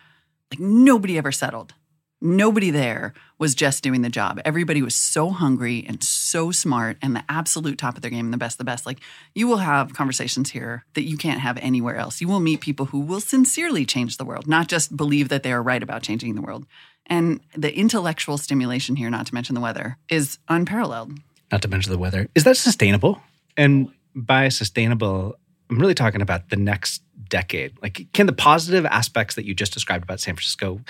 like, 0.50 0.60
nobody 0.60 1.18
ever 1.18 1.32
settled. 1.32 1.74
Nobody 2.22 2.70
there 2.70 3.14
was 3.38 3.54
just 3.54 3.82
doing 3.82 4.02
the 4.02 4.10
job. 4.10 4.40
Everybody 4.44 4.82
was 4.82 4.94
so 4.94 5.30
hungry 5.30 5.84
and 5.88 6.04
so 6.04 6.50
smart 6.50 6.98
and 7.00 7.16
the 7.16 7.24
absolute 7.30 7.78
top 7.78 7.96
of 7.96 8.02
their 8.02 8.10
game 8.10 8.26
and 8.26 8.32
the 8.32 8.38
best, 8.38 8.58
the 8.58 8.64
best. 8.64 8.84
Like, 8.84 9.00
you 9.34 9.46
will 9.46 9.56
have 9.56 9.94
conversations 9.94 10.50
here 10.50 10.84
that 10.94 11.08
you 11.08 11.16
can't 11.16 11.40
have 11.40 11.56
anywhere 11.58 11.96
else. 11.96 12.20
You 12.20 12.28
will 12.28 12.40
meet 12.40 12.60
people 12.60 12.86
who 12.86 13.00
will 13.00 13.20
sincerely 13.20 13.86
change 13.86 14.18
the 14.18 14.26
world, 14.26 14.46
not 14.46 14.68
just 14.68 14.94
believe 14.96 15.30
that 15.30 15.42
they 15.42 15.52
are 15.52 15.62
right 15.62 15.82
about 15.82 16.02
changing 16.02 16.34
the 16.34 16.42
world. 16.42 16.66
And 17.06 17.40
the 17.56 17.74
intellectual 17.74 18.36
stimulation 18.36 18.96
here, 18.96 19.08
not 19.08 19.26
to 19.26 19.34
mention 19.34 19.54
the 19.54 19.60
weather, 19.60 19.96
is 20.10 20.38
unparalleled. 20.48 21.18
Not 21.50 21.62
to 21.62 21.68
mention 21.68 21.90
the 21.90 21.98
weather. 21.98 22.28
Is 22.34 22.44
that 22.44 22.58
sustainable? 22.58 23.20
And 23.56 23.90
by 24.14 24.50
sustainable, 24.50 25.36
I'm 25.70 25.78
really 25.78 25.94
talking 25.94 26.20
about 26.20 26.50
the 26.50 26.56
next 26.56 27.02
decade. 27.28 27.80
Like, 27.80 28.08
can 28.12 28.26
the 28.26 28.32
positive 28.32 28.84
aspects 28.84 29.36
that 29.36 29.46
you 29.46 29.54
just 29.54 29.72
described 29.72 30.04
about 30.04 30.20
San 30.20 30.34
Francisco 30.34 30.80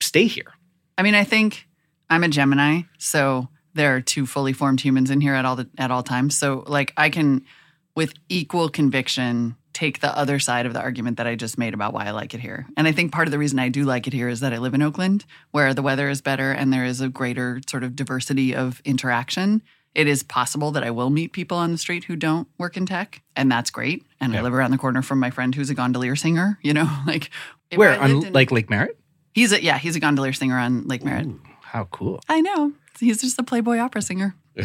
stay 0.00 0.26
here? 0.26 0.52
I 1.00 1.02
mean, 1.02 1.14
I 1.14 1.24
think 1.24 1.66
I'm 2.10 2.22
a 2.24 2.28
Gemini, 2.28 2.82
so 2.98 3.48
there 3.72 3.96
are 3.96 4.02
two 4.02 4.26
fully 4.26 4.52
formed 4.52 4.82
humans 4.82 5.10
in 5.10 5.22
here 5.22 5.32
at 5.34 5.46
all 5.46 5.56
the, 5.56 5.66
at 5.78 5.90
all 5.90 6.02
times. 6.02 6.36
So, 6.36 6.62
like, 6.66 6.92
I 6.94 7.08
can, 7.08 7.46
with 7.96 8.12
equal 8.28 8.68
conviction, 8.68 9.56
take 9.72 10.00
the 10.00 10.14
other 10.14 10.38
side 10.38 10.66
of 10.66 10.74
the 10.74 10.80
argument 10.80 11.16
that 11.16 11.26
I 11.26 11.36
just 11.36 11.56
made 11.56 11.72
about 11.72 11.94
why 11.94 12.04
I 12.04 12.10
like 12.10 12.34
it 12.34 12.40
here. 12.40 12.66
And 12.76 12.86
I 12.86 12.92
think 12.92 13.12
part 13.12 13.26
of 13.26 13.32
the 13.32 13.38
reason 13.38 13.58
I 13.58 13.70
do 13.70 13.84
like 13.84 14.08
it 14.08 14.12
here 14.12 14.28
is 14.28 14.40
that 14.40 14.52
I 14.52 14.58
live 14.58 14.74
in 14.74 14.82
Oakland, 14.82 15.24
where 15.52 15.72
the 15.72 15.80
weather 15.80 16.10
is 16.10 16.20
better 16.20 16.52
and 16.52 16.70
there 16.70 16.84
is 16.84 17.00
a 17.00 17.08
greater 17.08 17.62
sort 17.66 17.82
of 17.82 17.96
diversity 17.96 18.54
of 18.54 18.82
interaction. 18.84 19.62
It 19.94 20.06
is 20.06 20.22
possible 20.22 20.70
that 20.72 20.84
I 20.84 20.90
will 20.90 21.08
meet 21.08 21.32
people 21.32 21.56
on 21.56 21.72
the 21.72 21.78
street 21.78 22.04
who 22.04 22.14
don't 22.14 22.46
work 22.58 22.76
in 22.76 22.84
tech, 22.84 23.22
and 23.34 23.50
that's 23.50 23.70
great. 23.70 24.04
And 24.20 24.34
Yeah. 24.34 24.40
I 24.40 24.42
live 24.42 24.52
around 24.52 24.72
the 24.72 24.76
corner 24.76 25.00
from 25.00 25.18
my 25.18 25.30
friend 25.30 25.54
who's 25.54 25.70
a 25.70 25.74
gondolier 25.74 26.14
singer. 26.14 26.58
You 26.60 26.74
know, 26.74 26.90
like 27.06 27.30
Where? 27.74 27.98
On 27.98 28.26
in- 28.26 28.32
like 28.34 28.50
Lake 28.50 28.68
Merritt? 28.68 28.99
He's 29.32 29.52
a 29.52 29.62
yeah, 29.62 29.78
he's 29.78 29.96
a 29.96 30.00
gondolier 30.00 30.32
singer 30.32 30.58
on 30.58 30.86
Lake 30.86 31.04
Merritt. 31.04 31.26
Ooh, 31.26 31.40
how 31.62 31.84
cool. 31.84 32.20
I 32.28 32.40
know. 32.40 32.72
He's 32.98 33.20
just 33.20 33.38
a 33.38 33.42
Playboy 33.42 33.78
opera 33.78 34.02
singer. 34.02 34.34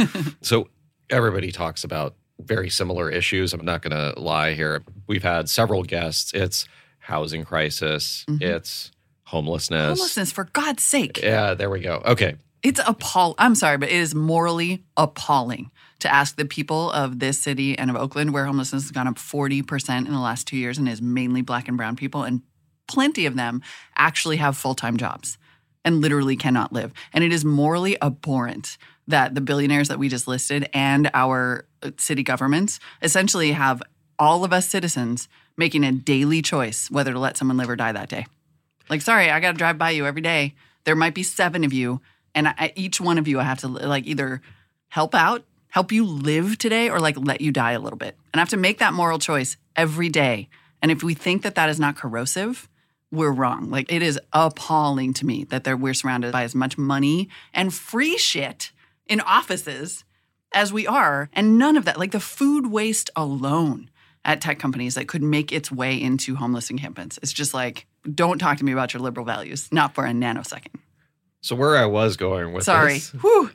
so 0.40 0.68
everybody 1.08 1.52
talks 1.52 1.84
about 1.84 2.14
very 2.40 2.70
similar 2.70 3.10
issues. 3.10 3.52
I'm 3.52 3.64
not 3.64 3.82
going 3.82 3.96
to 3.96 4.18
lie 4.18 4.54
here. 4.54 4.82
We've 5.06 5.22
had 5.22 5.48
several 5.48 5.82
guests. 5.82 6.32
It's 6.32 6.66
housing 6.98 7.44
crisis. 7.44 8.24
Mhm. 8.28 8.42
It's 8.42 8.90
homelessness. 9.24 9.98
Homelessness, 9.98 10.32
for 10.32 10.44
God's 10.44 10.82
sake. 10.82 11.20
Yeah, 11.22 11.54
there 11.54 11.70
we 11.70 11.80
go. 11.80 12.02
Okay. 12.04 12.36
It's 12.62 12.80
appalling. 12.86 13.36
I'm 13.38 13.54
sorry, 13.54 13.78
but 13.78 13.88
it 13.88 13.94
is 13.94 14.14
morally 14.14 14.84
appalling 14.96 15.70
to 16.00 16.12
ask 16.12 16.36
the 16.36 16.44
people 16.44 16.90
of 16.92 17.18
this 17.18 17.38
city 17.40 17.78
and 17.78 17.90
of 17.90 17.96
Oakland, 17.96 18.32
where 18.34 18.44
homelessness 18.46 18.84
has 18.84 18.90
gone 18.90 19.06
up 19.06 19.16
40% 19.16 20.06
in 20.06 20.12
the 20.12 20.18
last 20.18 20.46
two 20.46 20.56
years 20.56 20.78
and 20.78 20.88
is 20.88 21.00
mainly 21.00 21.42
black 21.42 21.68
and 21.68 21.76
brown 21.76 21.96
people, 21.96 22.22
and 22.22 22.42
plenty 22.90 23.26
of 23.26 23.36
them 23.36 23.62
actually 23.96 24.36
have 24.36 24.56
full 24.56 24.74
time 24.74 24.96
jobs 24.96 25.38
and 25.84 26.00
literally 26.00 26.36
cannot 26.36 26.72
live. 26.72 26.92
And 27.12 27.24
it 27.24 27.32
is 27.32 27.44
morally 27.44 28.00
abhorrent 28.02 28.76
that 29.08 29.34
the 29.34 29.40
billionaires 29.40 29.88
that 29.88 29.98
we 29.98 30.08
just 30.08 30.28
listed 30.28 30.68
and 30.72 31.10
our 31.14 31.66
uh, 31.82 31.90
city 31.98 32.22
governments 32.22 32.80
essentially 33.02 33.52
have 33.52 33.82
all 34.18 34.44
of 34.44 34.52
us 34.52 34.66
citizens 34.68 35.28
making 35.56 35.84
a 35.84 35.92
daily 35.92 36.42
choice 36.42 36.90
whether 36.90 37.12
to 37.12 37.18
let 37.18 37.36
someone 37.36 37.56
live 37.56 37.70
or 37.70 37.76
die 37.76 37.92
that 37.92 38.08
day. 38.08 38.26
Like, 38.88 39.02
sorry, 39.02 39.30
I 39.30 39.40
got 39.40 39.52
to 39.52 39.58
drive 39.58 39.78
by 39.78 39.90
you 39.90 40.06
every 40.06 40.22
day. 40.22 40.54
There 40.84 40.96
might 40.96 41.14
be 41.14 41.22
seven 41.22 41.64
of 41.64 41.72
you, 41.72 42.00
and 42.34 42.48
I, 42.48 42.72
each 42.74 43.00
one 43.00 43.18
of 43.18 43.28
you, 43.28 43.38
I 43.38 43.44
have 43.44 43.60
to 43.60 43.68
like 43.68 44.06
either 44.06 44.42
help 44.88 45.14
out, 45.14 45.44
help 45.68 45.92
you 45.92 46.04
live 46.04 46.58
today, 46.58 46.88
or 46.88 46.98
like 46.98 47.16
let 47.16 47.40
you 47.40 47.52
die 47.52 47.72
a 47.72 47.78
little 47.78 47.98
bit. 47.98 48.16
And 48.32 48.40
I 48.40 48.42
have 48.42 48.48
to 48.50 48.56
make 48.56 48.78
that 48.78 48.92
moral 48.92 49.18
choice 49.18 49.56
every 49.76 50.08
day. 50.08 50.48
And 50.82 50.90
if 50.90 51.02
we 51.02 51.14
think 51.14 51.42
that 51.42 51.54
that 51.56 51.68
is 51.68 51.78
not 51.78 51.96
corrosive, 51.96 52.68
we're 53.10 53.32
wrong. 53.32 53.70
Like 53.70 53.90
it 53.92 54.02
is 54.02 54.18
appalling 54.32 55.14
to 55.14 55.26
me 55.26 55.44
that 55.44 55.66
we're 55.78 55.94
surrounded 55.94 56.32
by 56.32 56.44
as 56.44 56.54
much 56.54 56.78
money 56.78 57.28
and 57.52 57.72
free 57.72 58.16
shit 58.18 58.72
in 59.06 59.20
offices 59.20 60.04
as 60.52 60.72
we 60.72 60.86
are, 60.86 61.30
and 61.32 61.58
none 61.58 61.76
of 61.76 61.84
that, 61.84 61.98
like 61.98 62.10
the 62.10 62.20
food 62.20 62.66
waste 62.66 63.10
alone 63.14 63.90
at 64.24 64.40
tech 64.40 64.58
companies 64.58 64.94
that 64.96 65.08
could 65.08 65.22
make 65.22 65.52
its 65.52 65.70
way 65.70 66.00
into 66.00 66.36
homeless 66.36 66.70
encampments. 66.70 67.18
It's 67.22 67.32
just 67.32 67.54
like, 67.54 67.86
don't 68.14 68.38
talk 68.38 68.58
to 68.58 68.64
me 68.64 68.72
about 68.72 68.92
your 68.92 69.00
liberal 69.00 69.24
values, 69.24 69.68
not 69.72 69.94
for 69.94 70.04
a 70.04 70.10
nanosecond. 70.10 70.80
So 71.40 71.56
where 71.56 71.76
I 71.76 71.86
was 71.86 72.16
going 72.16 72.52
with 72.52 72.64
Sorry. 72.64 72.94
this, 72.94 73.14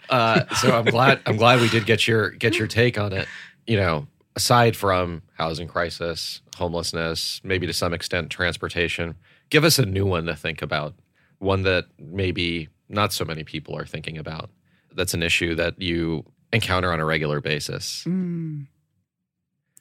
uh, 0.10 0.54
so 0.56 0.76
I'm 0.76 0.86
glad 0.86 1.22
I'm 1.26 1.38
glad 1.38 1.62
we 1.62 1.70
did 1.70 1.86
get 1.86 2.08
your 2.08 2.32
get 2.32 2.58
your 2.58 2.68
take 2.68 2.98
on 2.98 3.14
it. 3.14 3.28
You 3.68 3.78
know, 3.78 4.08
aside 4.36 4.76
from 4.76 5.22
housing 5.34 5.68
crisis, 5.68 6.42
homelessness, 6.58 7.42
maybe 7.44 7.68
to 7.68 7.74
some 7.74 7.94
extent 7.94 8.32
transportation, 8.32 9.16
give 9.50 9.64
us 9.64 9.80
a 9.80 9.86
new 9.86 10.06
one 10.06 10.26
to 10.26 10.36
think 10.36 10.62
about. 10.62 10.94
One 11.40 11.64
that 11.64 11.86
maybe 12.00 12.70
not 12.90 13.14
so 13.14 13.26
many 13.26 13.44
people 13.44 13.76
are 13.78 13.86
thinking 13.86 14.18
about. 14.18 14.50
That's 14.94 15.14
an 15.14 15.24
issue 15.24 15.56
that 15.56 15.82
you 15.82 16.26
encounter 16.54 16.92
on 16.92 17.00
a 17.00 17.06
regular 17.06 17.42
basis. 17.42 18.04
Mm. 18.06 18.68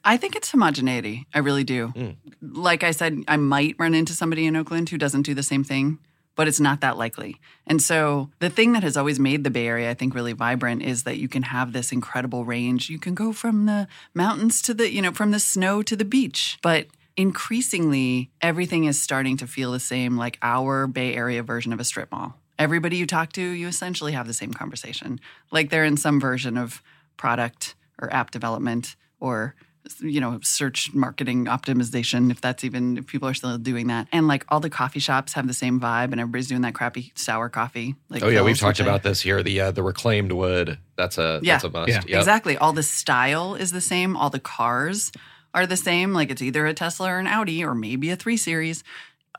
I 0.03 0.17
think 0.17 0.35
it's 0.35 0.51
homogeneity. 0.51 1.25
I 1.33 1.39
really 1.39 1.63
do. 1.63 1.93
Mm. 1.95 2.15
Like 2.41 2.83
I 2.83 2.91
said, 2.91 3.23
I 3.27 3.37
might 3.37 3.75
run 3.79 3.95
into 3.95 4.13
somebody 4.13 4.45
in 4.45 4.55
Oakland 4.55 4.89
who 4.89 4.97
doesn't 4.97 5.23
do 5.23 5.33
the 5.33 5.41
same 5.41 5.63
thing, 5.63 5.97
but 6.35 6.47
it's 6.47 6.59
not 6.59 6.81
that 6.81 6.97
likely. 6.97 7.39
And 7.65 7.81
so 7.81 8.29
the 8.39 8.49
thing 8.49 8.73
that 8.73 8.83
has 8.83 8.97
always 8.97 9.19
made 9.19 9.43
the 9.43 9.49
Bay 9.49 9.67
Area, 9.67 9.89
I 9.89 9.95
think, 9.95 10.13
really 10.13 10.33
vibrant 10.33 10.83
is 10.83 11.03
that 11.03 11.17
you 11.17 11.27
can 11.27 11.43
have 11.43 11.73
this 11.73 11.91
incredible 11.91 12.45
range. 12.45 12.89
You 12.89 12.99
can 12.99 13.15
go 13.15 13.33
from 13.33 13.65
the 13.65 13.87
mountains 14.13 14.61
to 14.63 14.75
the, 14.75 14.91
you 14.91 15.01
know, 15.01 15.11
from 15.11 15.31
the 15.31 15.39
snow 15.39 15.81
to 15.81 15.95
the 15.95 16.05
beach. 16.05 16.59
But 16.61 16.87
increasingly, 17.17 18.31
everything 18.41 18.85
is 18.85 19.01
starting 19.01 19.37
to 19.37 19.47
feel 19.47 19.71
the 19.71 19.79
same, 19.79 20.17
like 20.17 20.37
our 20.41 20.87
Bay 20.87 21.15
Area 21.15 21.43
version 21.43 21.73
of 21.73 21.79
a 21.79 21.83
strip 21.83 22.11
mall. 22.11 22.35
Everybody 22.57 22.97
you 22.97 23.05
talk 23.05 23.33
to, 23.33 23.41
you 23.41 23.67
essentially 23.67 24.13
have 24.13 24.27
the 24.27 24.33
same 24.33 24.53
conversation. 24.53 25.19
Like 25.51 25.69
they're 25.69 25.83
in 25.83 25.97
some 25.97 26.19
version 26.19 26.57
of 26.57 26.81
product 27.17 27.75
or 28.01 28.11
app 28.13 28.31
development 28.31 28.95
or 29.19 29.55
you 29.99 30.19
know 30.19 30.39
search 30.41 30.93
marketing 30.95 31.45
optimization 31.45 32.31
if 32.31 32.41
that's 32.41 32.63
even 32.63 32.97
if 32.97 33.05
people 33.05 33.29
are 33.29 33.35
still 33.35 33.55
doing 33.59 33.85
that 33.85 34.07
and 34.11 34.27
like 34.27 34.43
all 34.49 34.59
the 34.59 34.69
coffee 34.69 34.99
shops 34.99 35.33
have 35.33 35.45
the 35.45 35.53
same 35.53 35.79
vibe 35.79 36.05
and 36.11 36.19
everybody's 36.19 36.47
doing 36.47 36.61
that 36.61 36.73
crappy 36.73 37.11
sour 37.13 37.49
coffee 37.49 37.95
like 38.09 38.23
oh 38.23 38.27
yeah, 38.27 38.41
we've 38.41 38.57
talked 38.57 38.79
about 38.79 39.03
this 39.03 39.21
here. 39.21 39.43
The 39.43 39.61
uh, 39.61 39.71
the 39.71 39.83
reclaimed 39.83 40.31
wood. 40.31 40.79
That's 40.97 41.17
a 41.19 41.39
Yeah. 41.43 41.53
that's 41.53 41.65
a 41.65 41.69
must. 41.69 41.89
Yeah. 41.89 42.01
Yep. 42.07 42.19
exactly 42.19 42.57
all 42.57 42.73
the 42.73 42.83
style 42.83 43.53
is 43.53 43.71
the 43.71 43.81
same 43.81 44.17
all 44.17 44.29
the 44.31 44.39
cars 44.39 45.11
are 45.55 45.65
the 45.65 45.75
same. 45.77 46.13
Like 46.13 46.29
it's 46.29 46.41
either 46.43 46.67
a 46.67 46.73
tesla 46.75 47.09
or 47.09 47.17
an 47.19 47.25
audi 47.27 47.63
or 47.63 47.73
maybe 47.73 48.11
a 48.11 48.15
3 48.15 48.37
series. 48.37 48.83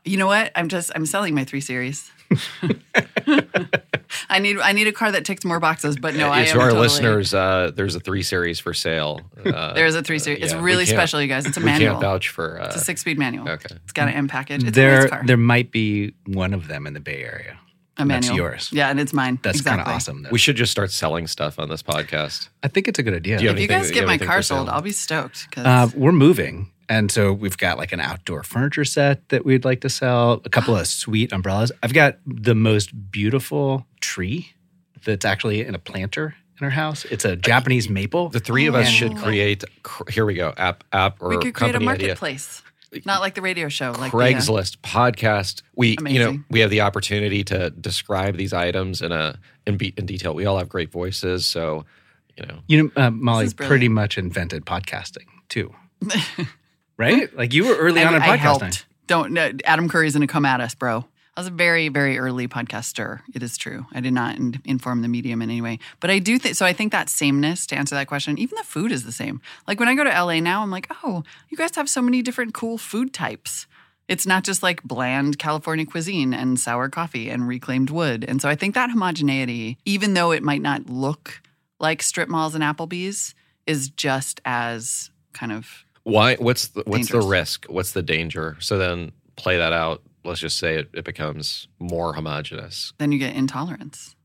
You 0.03 0.17
know 0.17 0.27
what? 0.27 0.51
I'm 0.55 0.67
just 0.67 0.91
i'm 0.95 1.05
selling 1.05 1.33
my 1.33 1.45
3 1.45 1.61
series. 1.61 2.11
I 4.29 4.39
need 4.39 4.57
i 4.59 4.71
need 4.73 4.87
a 4.87 4.91
car 4.91 5.11
that 5.13 5.23
ticks 5.25 5.45
more 5.45 5.59
boxes 5.61 5.97
but 5.97 6.13
no 6.15 6.29
i 6.29 6.41
Uh, 6.41 6.45
to 6.45 6.51
am 6.51 6.59
our 6.59 6.67
totally, 6.69 6.81
listeners, 6.87 7.33
uh, 7.33 7.71
there's 7.75 7.95
a 7.95 7.99
three 8.01 8.23
series 8.23 8.59
for 8.59 8.73
sale. 8.73 9.21
Uh, 9.45 9.73
there 9.77 9.85
is 9.85 9.95
a 9.95 10.01
3 10.01 10.19
series. 10.19 10.43
it's 10.43 10.51
yeah, 10.53 10.59
we 10.59 10.65
really 10.65 10.85
special 10.85 11.21
you 11.21 11.27
guys. 11.27 11.45
It's 11.45 11.57
a 11.57 11.59
we 11.61 11.65
manual. 11.67 11.91
can't 11.93 12.01
vouch 12.01 12.29
for. 12.29 12.59
Uh, 12.61 12.67
it's 12.67 12.75
a 12.75 12.79
six 12.79 13.01
speed 13.01 13.17
manual. 13.17 13.47
okay. 13.49 13.75
it's 13.83 13.93
got 13.93 14.07
an 14.09 14.13
m 14.15 14.27
package. 14.27 14.61
It's 14.63 14.69
a 14.69 14.71
there, 14.71 15.01
nice 15.01 15.09
car. 15.09 15.23
there 15.25 15.37
might 15.37 15.71
be 15.71 16.13
one 16.25 16.53
of 16.53 16.67
them 16.67 16.85
in 16.87 16.93
the 16.93 16.99
Bay 16.99 17.23
Area. 17.23 17.57
A 17.97 18.01
and 18.01 18.11
that's 18.11 18.29
yours. 18.31 18.69
yeah 18.71 18.89
and 18.89 18.99
it's 18.99 19.13
mine 19.13 19.39
That's 19.41 19.57
exactly. 19.59 19.83
kind 19.83 19.89
of 19.89 19.95
awesome. 19.95 20.23
Though. 20.23 20.29
We 20.31 20.39
should 20.39 20.55
just 20.55 20.71
start 20.71 20.91
selling 20.91 21.27
stuff 21.27 21.59
on 21.59 21.69
this 21.69 21.83
podcast. 21.83 22.49
I 22.63 22.67
think 22.67 22.87
it's 22.87 22.99
a 22.99 23.03
good 23.03 23.13
idea. 23.15 23.39
You 23.39 23.47
have 23.49 23.57
if 23.57 23.61
you 23.61 23.67
guys 23.67 23.87
you 23.89 23.93
get 23.93 24.01
have 24.01 24.19
my 24.19 24.25
car 24.25 24.41
sold 24.41 24.69
i'll 24.69 24.81
be 24.81 24.91
stoked 24.91 25.49
'cause- 25.51 25.65
Uh, 25.65 25.89
we're 25.95 26.11
moving. 26.11 26.71
And 26.89 27.11
so 27.11 27.33
we've 27.33 27.57
got 27.57 27.77
like 27.77 27.91
an 27.91 27.99
outdoor 27.99 28.43
furniture 28.43 28.85
set 28.85 29.27
that 29.29 29.43
we'd 29.45 29.65
like 29.65 29.81
to 29.81 29.89
sell, 29.89 30.41
a 30.45 30.49
couple 30.49 30.73
of 30.75 30.87
sweet 31.03 31.33
umbrellas. 31.33 31.69
I've 31.83 31.93
got 31.93 32.17
the 32.25 32.55
most 32.55 33.11
beautiful 33.11 33.85
tree 33.99 34.53
that's 35.03 35.25
actually 35.25 35.65
in 35.65 35.75
a 35.75 35.79
planter 35.79 36.35
in 36.59 36.63
our 36.63 36.69
house. 36.71 37.03
It's 37.05 37.25
a 37.25 37.35
Japanese 37.35 37.89
maple. 37.89 38.29
The 38.29 38.39
three 38.39 38.67
of 38.67 38.75
us 38.75 38.87
Oh. 38.87 38.91
should 38.91 39.17
create. 39.17 39.65
Here 40.09 40.25
we 40.25 40.33
go. 40.35 40.53
App 40.55 40.85
app 40.93 41.21
or 41.21 41.27
we 41.29 41.37
could 41.39 41.53
create 41.53 41.71
a 41.75 41.79
company 41.79 41.91
idea. 41.91 42.15
Marketplace 42.91 43.05
not 43.05 43.21
like 43.21 43.35
the 43.35 43.41
radio 43.41 43.69
show 43.69 43.91
like 43.91 44.11
the, 44.11 44.17
uh, 44.17 44.21
Craigslist 44.21 44.77
podcast. 44.77 45.61
We 45.75 45.97
you 46.07 46.19
know 46.19 46.39
we 46.49 46.59
have 46.61 46.69
the 46.69 46.81
opportunity 46.81 47.43
to 47.45 47.69
describe 47.69 48.37
these 48.37 48.53
items 48.53 49.01
in 49.01 49.11
a 49.11 49.39
in, 49.65 49.77
be, 49.77 49.93
in 49.97 50.05
detail. 50.05 50.33
We 50.33 50.45
all 50.45 50.57
have 50.57 50.69
great 50.69 50.91
voices, 50.91 51.45
so 51.45 51.85
you 52.37 52.45
know. 52.45 52.59
You 52.67 52.83
know, 52.83 52.91
uh, 52.95 53.11
Molly 53.11 53.49
pretty 53.53 53.89
much 53.89 54.17
invented 54.17 54.65
podcasting 54.65 55.25
too, 55.49 55.73
right? 56.97 57.35
Like 57.35 57.53
you 57.53 57.65
were 57.67 57.75
early 57.75 58.03
on 58.03 58.13
I, 58.13 58.17
in 58.17 58.23
I 58.23 58.37
podcasting. 58.37 58.39
helped. 58.39 58.85
Don't 59.07 59.31
no, 59.31 59.51
Adam 59.65 59.89
Curry's 59.89 60.13
gonna 60.13 60.27
come 60.27 60.45
at 60.45 60.61
us, 60.61 60.75
bro. 60.75 61.05
I 61.37 61.39
was 61.41 61.47
a 61.47 61.51
very, 61.51 61.87
very 61.89 62.17
early 62.17 62.47
podcaster. 62.47 63.21
It 63.31 63.43
is 63.43 63.59
true. 63.59 63.85
I 63.93 64.01
did 64.01 64.11
not 64.11 64.37
in, 64.37 64.59
inform 64.65 65.03
the 65.03 65.07
medium 65.07 65.43
in 65.43 65.51
any 65.51 65.61
way, 65.61 65.77
but 65.99 66.09
I 66.09 66.17
do 66.17 66.39
think 66.39 66.55
so. 66.55 66.65
I 66.65 66.73
think 66.73 66.91
that 66.91 67.09
sameness 67.09 67.67
to 67.67 67.75
answer 67.75 67.93
that 67.93 68.07
question, 68.07 68.39
even 68.39 68.55
the 68.57 68.63
food 68.63 68.91
is 68.91 69.03
the 69.03 69.11
same. 69.11 69.39
Like 69.67 69.79
when 69.79 69.87
I 69.87 69.93
go 69.93 70.03
to 70.03 70.09
LA 70.09 70.39
now, 70.39 70.63
I'm 70.63 70.71
like, 70.71 70.87
oh, 71.03 71.21
you 71.49 71.55
guys 71.55 71.75
have 71.75 71.89
so 71.89 72.01
many 72.01 72.23
different 72.23 72.55
cool 72.55 72.79
food 72.79 73.13
types, 73.13 73.67
It's 74.07 74.25
not 74.25 74.45
just 74.45 74.63
like 74.63 74.81
bland 74.83 75.37
California 75.37 75.85
cuisine 75.85 76.33
and 76.33 76.59
sour 76.59 76.89
coffee 76.89 77.29
and 77.29 77.47
reclaimed 77.47 77.91
wood. 77.91 78.25
And 78.27 78.41
so 78.41 78.49
I 78.49 78.55
think 78.55 78.73
that 78.73 78.89
homogeneity, 78.89 79.77
even 79.85 80.15
though 80.15 80.31
it 80.31 80.41
might 80.41 80.61
not 80.63 80.89
look 80.89 81.41
like 81.79 82.01
strip 82.01 82.29
malls 82.29 82.55
and 82.55 82.63
Applebee's, 82.63 83.35
is 83.67 83.89
just 83.89 84.41
as 84.43 85.11
kind 85.33 85.51
of 85.51 85.85
Why? 86.03 86.35
What's 86.37 86.69
the, 86.69 86.83
what's 86.87 87.07
Dangerous. 87.07 87.25
the 87.25 87.29
risk? 87.29 87.65
What's 87.67 87.91
the 87.91 88.01
danger? 88.01 88.55
So 88.59 88.79
then 88.79 89.11
play 89.35 89.57
that 89.57 89.73
out. 89.73 90.01
Let's 90.27 90.41
just 90.41 90.59
say 90.59 90.75
it, 90.75 90.89
it 90.93 91.05
becomes 91.05 91.67
more 91.79 92.13
homogenous. 92.13 92.93
then 92.97 93.11
you 93.11 93.19
get 93.19 93.35
intolerance, 93.35 94.15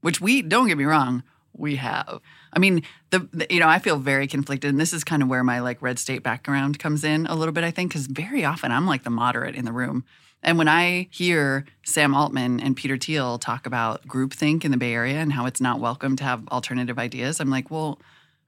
which 0.00 0.20
we 0.20 0.42
don't 0.42 0.68
get 0.68 0.78
me 0.78 0.84
wrong, 0.84 1.22
we 1.52 1.76
have. 1.76 2.20
I 2.52 2.58
mean, 2.58 2.82
the, 3.10 3.28
the 3.32 3.46
you 3.50 3.60
know 3.60 3.68
I 3.68 3.78
feel 3.78 3.98
very 3.98 4.26
conflicted, 4.26 4.70
and 4.70 4.80
this 4.80 4.92
is 4.92 5.04
kind 5.04 5.22
of 5.22 5.28
where 5.28 5.44
my 5.44 5.60
like 5.60 5.82
red 5.82 5.98
state 5.98 6.22
background 6.22 6.78
comes 6.78 7.04
in 7.04 7.26
a 7.26 7.34
little 7.34 7.52
bit. 7.52 7.64
I 7.64 7.70
think 7.70 7.90
because 7.90 8.06
very 8.06 8.44
often 8.44 8.72
I'm 8.72 8.86
like 8.86 9.04
the 9.04 9.10
moderate 9.10 9.54
in 9.54 9.64
the 9.64 9.72
room. 9.72 10.04
And 10.42 10.56
when 10.56 10.68
I 10.68 11.08
hear 11.10 11.66
Sam 11.84 12.14
Altman 12.14 12.60
and 12.60 12.76
Peter 12.76 12.96
Thiel 12.96 13.38
talk 13.38 13.66
about 13.66 14.06
groupthink 14.06 14.64
in 14.64 14.70
the 14.70 14.78
Bay 14.78 14.94
Area 14.94 15.18
and 15.18 15.34
how 15.34 15.44
it's 15.44 15.60
not 15.60 15.80
welcome 15.80 16.16
to 16.16 16.24
have 16.24 16.48
alternative 16.48 16.98
ideas, 16.98 17.40
I'm 17.40 17.50
like, 17.50 17.70
well, 17.70 17.98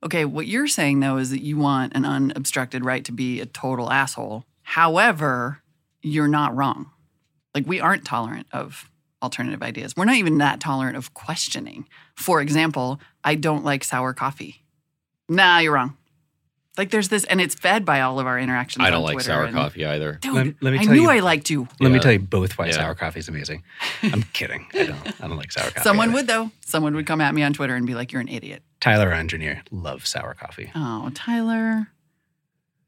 okay, 0.02 0.24
what 0.24 0.46
you're 0.46 0.68
saying 0.68 1.00
though 1.00 1.18
is 1.18 1.31
that 1.31 1.42
you 1.42 1.59
want 1.59 1.94
an 1.94 2.07
unobstructed 2.07 2.85
right 2.85 3.05
to 3.05 3.12
be 3.12 3.40
a 3.40 3.46
total 3.46 3.90
asshole. 3.90 4.44
However, 4.62 5.62
you're 6.02 6.28
not 6.28 6.54
wrong. 6.56 6.90
Like 7.54 7.66
we 7.66 7.80
aren't 7.80 8.04
tolerant 8.04 8.46
of 8.52 8.88
alternative 9.22 9.62
ideas. 9.62 9.94
We're 9.96 10.04
not 10.06 10.16
even 10.16 10.38
that 10.38 10.60
tolerant 10.60 10.96
of 10.96 11.14
questioning. 11.14 11.86
For 12.16 12.40
example, 12.40 13.00
I 13.24 13.34
don't 13.36 13.64
like 13.64 13.84
sour 13.84 14.12
coffee. 14.12 14.64
Nah, 15.28 15.58
you're 15.58 15.72
wrong. 15.74 15.96
Like 16.78 16.90
there's 16.90 17.08
this, 17.10 17.24
and 17.24 17.38
it's 17.38 17.54
fed 17.54 17.84
by 17.84 18.00
all 18.00 18.18
of 18.18 18.26
our 18.26 18.38
interactions. 18.38 18.82
I 18.84 18.88
don't 18.88 19.00
on 19.00 19.04
like 19.04 19.12
Twitter 19.16 19.26
sour 19.28 19.44
and- 19.44 19.54
coffee 19.54 19.84
either. 19.84 20.14
Dude, 20.22 20.34
Let- 20.34 20.54
let 20.62 20.72
me 20.72 20.78
I 20.78 20.84
knew 20.84 21.02
you- 21.02 21.10
I 21.10 21.18
liked 21.20 21.50
you. 21.50 21.68
Let 21.80 21.92
me 21.92 21.98
tell 21.98 22.12
you 22.12 22.18
both 22.18 22.56
why 22.56 22.66
Yeah. 22.66 22.72
sour 22.72 22.94
coffee 22.94 23.18
is 23.20 23.28
amazing. 23.28 23.62
I'm 24.02 24.22
kidding. 24.32 24.66
I 24.72 24.84
don't. 24.86 25.22
I 25.22 25.28
don't 25.28 25.36
like 25.36 25.52
sour 25.52 25.64
coffee. 25.70 25.80
Someone 25.82 26.08
either. 26.08 26.14
would 26.16 26.26
though. 26.28 26.50
Someone 26.64 26.94
would 26.94 27.06
come 27.06 27.20
at 27.20 27.34
me 27.34 27.42
on 27.42 27.52
Twitter 27.52 27.74
and 27.74 27.86
be 27.86 27.94
like, 27.94 28.10
"You're 28.10 28.22
an 28.22 28.28
idiot." 28.28 28.62
Tyler, 28.80 29.08
our 29.08 29.12
engineer, 29.12 29.62
loves 29.70 30.08
sour 30.08 30.32
coffee. 30.32 30.72
Oh, 30.74 31.10
Tyler. 31.14 31.88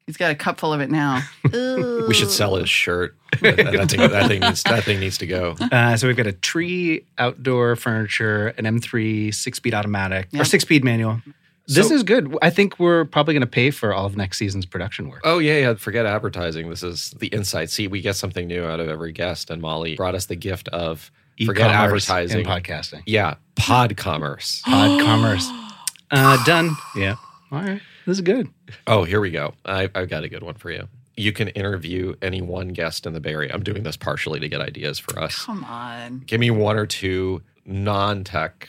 He's 0.07 0.17
got 0.19 0.31
a 0.31 0.35
cup 0.35 0.61
full 0.61 0.73
of 0.73 0.81
it 0.81 0.91
now. 0.91 1.23
We 2.07 2.13
should 2.13 2.31
sell 2.31 2.57
his 2.57 2.69
shirt. 2.69 3.17
that, 3.41 3.57
that 3.57 3.91
thing, 3.91 4.01
that, 4.01 4.29
thing 4.29 4.41
needs, 4.41 4.63
that 4.65 4.85
thing 4.85 5.01
needs 5.01 5.17
to 5.19 5.27
go. 5.27 5.57
Uh, 5.59 5.97
so 5.97 6.07
we've 6.07 6.17
got 6.17 6.27
a 6.27 6.33
tree, 6.33 7.05
outdoor 7.19 7.77
furniture, 7.77 8.49
an 8.59 8.65
M3 8.65 9.33
six-speed 9.35 9.73
automatic 9.75 10.29
or 10.39 10.45
six-speed 10.45 10.85
manual. 10.85 11.23
This 11.67 11.89
So- 11.89 11.95
is 11.95 12.03
good. 12.03 12.37
I 12.43 12.51
think 12.51 12.79
we're 12.79 13.07
probably 13.07 13.33
going 13.33 13.41
to 13.41 13.47
pay 13.47 13.71
for 13.71 13.95
all 13.95 14.05
of 14.05 14.17
next 14.19 14.37
season's 14.37 14.67
production 14.67 15.09
work. 15.09 15.23
Oh 15.25 15.39
yeah, 15.39 15.57
yeah. 15.59 15.75
Forget 15.75 16.05
advertising. 16.05 16.69
This 16.69 16.83
is 16.83 17.11
the 17.19 17.29
insight. 17.29 17.71
See, 17.71 17.89
we 17.89 18.03
get 18.03 18.17
something 18.17 18.47
new 18.47 18.65
out 18.67 18.81
of 18.81 18.89
every 18.89 19.13
guest, 19.13 19.49
and 19.49 19.63
Molly 19.63 19.97
brought 19.97 20.15
us 20.15 20.27
the 20.27 20.37
gift 20.37 20.69
of 20.69 21.11
forget 21.47 21.71
E-commerce 21.71 22.11
advertising. 22.11 22.47
and 22.47 22.65
podcasting. 22.65 23.03
yeah, 23.07 23.37
pod 23.57 23.97
commerce. 23.97 24.61
Pod 24.67 25.01
commerce. 25.01 25.49
Uh, 26.11 26.45
done. 26.45 26.71
Yeah. 26.95 27.17
All 27.51 27.61
right. 27.63 27.81
This 28.07 28.19
is 28.19 28.21
good. 28.21 28.49
Oh, 28.87 29.05
here 29.05 29.21
we 29.21 29.31
go. 29.31 29.55
I, 29.65 29.89
I've 29.95 30.09
got 30.09 30.25
a 30.25 30.29
good 30.29 30.43
one 30.43 30.55
for 30.55 30.71
you. 30.71 30.89
You 31.17 31.33
can 31.33 31.49
interview 31.49 32.15
any 32.21 32.43
one 32.43 32.69
guest 32.69 33.07
in 33.07 33.13
the 33.13 33.21
Bay 33.21 33.33
Area. 33.33 33.53
I'm 33.55 33.63
doing 33.63 33.83
this 33.83 33.97
partially 33.97 34.41
to 34.41 34.49
get 34.49 34.61
ideas 34.61 34.99
for 34.99 35.19
us. 35.19 35.45
Come 35.45 35.65
on. 35.65 36.25
Give 36.27 36.41
me 36.41 36.51
one 36.51 36.77
or 36.77 36.87
two 36.87 37.43
non-tech 37.65 38.69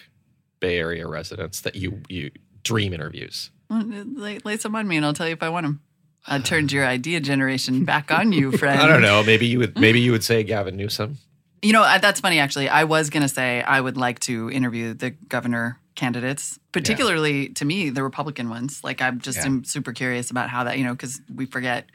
Bay 0.59 0.77
Area 0.77 1.07
residents 1.07 1.61
that 1.61 1.75
you 1.75 2.01
you 2.07 2.31
dream 2.63 2.93
interviews. 2.93 3.51
Uh, 3.69 3.83
lay, 4.13 4.39
lay 4.39 4.57
some 4.57 4.75
on 4.75 4.87
me 4.87 4.95
and 4.97 5.05
I'll 5.05 5.13
tell 5.13 5.27
you 5.27 5.33
if 5.33 5.43
I 5.43 5.49
want 5.49 5.65
him. 5.65 5.81
I 6.27 6.39
turned 6.39 6.71
your 6.71 6.85
idea 6.85 7.19
generation 7.19 7.85
back 7.85 8.11
on 8.11 8.31
you, 8.31 8.51
friend. 8.57 8.79
I 8.81 8.87
don't 8.87 9.01
know. 9.01 9.23
Maybe 9.23 9.45
you 9.45 9.59
would. 9.59 9.79
Maybe 9.79 9.99
you 9.99 10.11
would 10.11 10.23
say 10.23 10.43
Gavin 10.43 10.75
Newsom. 10.75 11.17
You 11.61 11.73
know, 11.73 11.81
uh, 11.81 11.97
that's 11.97 12.19
funny, 12.19 12.39
actually. 12.39 12.69
I 12.69 12.83
was 12.83 13.09
going 13.09 13.23
to 13.23 13.29
say 13.29 13.61
I 13.61 13.81
would 13.81 13.97
like 13.97 14.19
to 14.21 14.51
interview 14.51 14.93
the 14.93 15.11
governor 15.11 15.79
candidates, 15.95 16.59
particularly 16.71 17.49
to 17.49 17.65
me, 17.65 17.89
the 17.89 18.03
Republican 18.03 18.49
ones. 18.49 18.83
Like, 18.83 19.01
I'm 19.01 19.19
just 19.19 19.39
Yeah. 19.39 19.45
am 19.45 19.63
super 19.63 19.93
curious 19.93 20.29
about 20.29 20.49
how 20.49 20.63
that, 20.65 20.77
you 20.77 20.83
know, 20.83 20.93
because 20.93 21.21
we 21.33 21.45
forget 21.45 21.89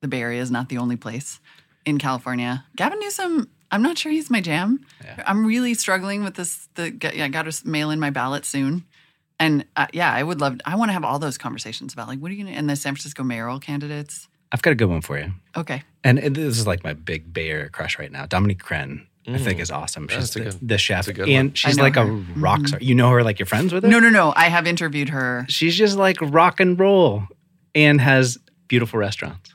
the 0.00 0.08
Bay 0.08 0.20
Area 0.20 0.42
is 0.42 0.50
not 0.50 0.68
the 0.68 0.78
only 0.78 0.96
place 0.96 1.40
in 1.84 1.98
California. 1.98 2.64
Gavin 2.76 2.98
Newsom, 3.00 3.48
I'm 3.70 3.82
not 3.82 3.98
sure 3.98 4.12
he's 4.12 4.30
my 4.30 4.40
jam. 4.40 4.84
Yeah. 5.02 5.22
I'm 5.26 5.46
really 5.46 5.74
struggling 5.74 6.22
with 6.22 6.34
this. 6.34 6.68
The 6.74 6.94
yeah, 7.14 7.24
I 7.24 7.28
got 7.28 7.50
to 7.50 7.66
mail 7.68 7.90
in 7.90 7.98
my 7.98 8.10
ballot 8.10 8.44
soon. 8.44 8.84
And 9.38 9.64
uh, 9.76 9.86
yeah, 9.92 10.12
I 10.12 10.22
would 10.22 10.40
love, 10.40 10.58
I 10.64 10.76
want 10.76 10.88
to 10.88 10.92
have 10.94 11.04
all 11.04 11.18
those 11.18 11.36
conversations 11.36 11.92
about 11.92 12.08
like, 12.08 12.18
what 12.20 12.30
are 12.30 12.34
you 12.34 12.42
going 12.44 12.54
to, 12.54 12.58
and 12.58 12.70
the 12.70 12.76
San 12.76 12.94
Francisco 12.94 13.22
mayoral 13.22 13.58
candidates. 13.58 14.28
I've 14.52 14.62
got 14.62 14.70
a 14.70 14.74
good 14.76 14.88
one 14.88 15.00
for 15.02 15.18
you. 15.18 15.32
Okay. 15.56 15.82
And 16.04 16.18
this 16.18 16.56
is 16.56 16.66
like 16.66 16.84
my 16.84 16.92
big 16.92 17.32
Bay 17.32 17.50
Area 17.50 17.68
crush 17.68 17.98
right 17.98 18.12
now. 18.12 18.26
Dominique 18.26 18.62
Crenn, 18.62 19.06
I 19.28 19.38
think, 19.38 19.60
is 19.60 19.70
awesome. 19.70 20.08
She's 20.08 20.16
That's 20.18 20.34
the, 20.34 20.40
good- 20.40 20.68
the 20.68 20.78
chef. 20.78 21.06
that's 21.06 21.08
a 21.08 21.12
good 21.12 21.28
and 21.28 21.48
one. 21.48 21.54
she's 21.54 21.76
know 21.76 21.82
like 21.82 21.96
a 21.96 22.04
her. 22.04 22.10
Mm-hmm. 22.12 22.40
rock 22.42 22.68
star. 22.68 22.78
You 22.80 22.94
know 22.94 23.10
her 23.10 23.22
like 23.24 23.38
you're 23.38 23.46
friends 23.46 23.72
with 23.72 23.82
her? 23.82 23.88
No, 23.88 23.98
no, 23.98 24.08
no. 24.08 24.32
I 24.36 24.44
have 24.48 24.66
interviewed 24.66 25.08
her. 25.08 25.46
She's 25.48 25.76
just 25.76 25.96
like 25.96 26.18
rock 26.20 26.60
and 26.60 26.78
roll 26.78 27.24
and 27.74 28.00
has 28.00 28.38
beautiful 28.68 28.98
restaurants. 29.00 29.54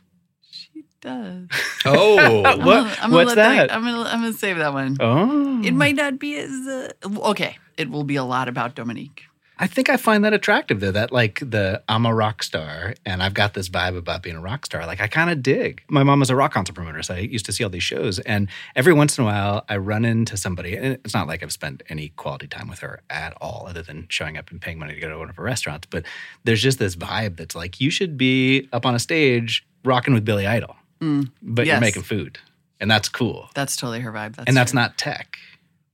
She 0.51 0.83
does. 1.01 1.47
Oh, 1.85 2.17
I'm 2.45 2.59
What- 2.59 2.65
gonna- 2.65 2.89
I'm 3.01 3.09
gonna 3.09 3.13
what's 3.15 3.27
let 3.29 3.35
that? 3.35 3.73
I'm 3.73 3.83
gonna, 3.83 4.03
I'm 4.03 4.19
gonna 4.21 4.33
save 4.33 4.57
that 4.57 4.73
one. 4.73 4.97
Oh. 4.99 5.61
It 5.63 5.73
might 5.73 5.95
not 5.95 6.19
be 6.19 6.35
as 6.37 6.51
uh, 6.51 6.91
okay. 7.29 7.57
It 7.77 7.89
will 7.89 8.03
be 8.03 8.15
a 8.17 8.23
lot 8.23 8.47
about 8.47 8.75
Dominique. 8.75 9.23
I 9.61 9.67
think 9.67 9.89
I 9.89 9.97
find 9.97 10.25
that 10.25 10.33
attractive 10.33 10.79
though. 10.79 10.89
That 10.89 11.11
like 11.11 11.39
the 11.39 11.83
I'm 11.87 12.07
a 12.07 12.15
rock 12.15 12.41
star 12.41 12.95
and 13.05 13.21
I've 13.21 13.35
got 13.35 13.53
this 13.53 13.69
vibe 13.69 13.95
about 13.95 14.23
being 14.23 14.35
a 14.35 14.41
rock 14.41 14.65
star. 14.65 14.87
Like 14.87 14.99
I 14.99 15.07
kind 15.07 15.29
of 15.29 15.43
dig. 15.43 15.83
My 15.87 16.01
mom 16.01 16.23
is 16.23 16.31
a 16.31 16.35
rock 16.35 16.51
concert 16.51 16.73
promoter, 16.73 17.03
so 17.03 17.13
I 17.13 17.19
used 17.19 17.45
to 17.45 17.53
see 17.53 17.63
all 17.63 17.69
these 17.69 17.83
shows. 17.83 18.17
And 18.17 18.49
every 18.75 18.91
once 18.91 19.19
in 19.19 19.23
a 19.23 19.27
while, 19.27 19.63
I 19.69 19.77
run 19.77 20.03
into 20.03 20.35
somebody, 20.35 20.75
and 20.75 20.97
it's 21.05 21.13
not 21.13 21.27
like 21.27 21.43
I've 21.43 21.51
spent 21.51 21.83
any 21.89 22.09
quality 22.09 22.47
time 22.47 22.69
with 22.69 22.79
her 22.79 23.03
at 23.11 23.37
all, 23.39 23.67
other 23.69 23.83
than 23.83 24.07
showing 24.09 24.35
up 24.35 24.49
and 24.49 24.59
paying 24.59 24.79
money 24.79 24.95
to 24.95 24.99
go 24.99 25.09
to 25.09 25.19
one 25.19 25.29
of 25.29 25.35
her 25.35 25.43
restaurants. 25.43 25.85
But 25.87 26.05
there's 26.43 26.63
just 26.63 26.79
this 26.79 26.95
vibe 26.95 27.37
that's 27.37 27.53
like 27.53 27.79
you 27.79 27.91
should 27.91 28.17
be 28.17 28.67
up 28.73 28.87
on 28.87 28.95
a 28.95 28.99
stage 28.99 29.63
rocking 29.85 30.15
with 30.15 30.25
Billy 30.25 30.47
Idol, 30.47 30.75
mm. 30.99 31.29
but 31.43 31.67
you're 31.67 31.79
making 31.79 32.01
food, 32.01 32.39
and 32.79 32.89
that's 32.89 33.09
cool. 33.09 33.47
That's 33.53 33.75
totally 33.75 33.99
her 33.99 34.11
vibe. 34.11 34.37
That's 34.37 34.47
and 34.47 34.57
that's 34.57 34.71
true. 34.71 34.79
not 34.81 34.97
tech. 34.97 35.37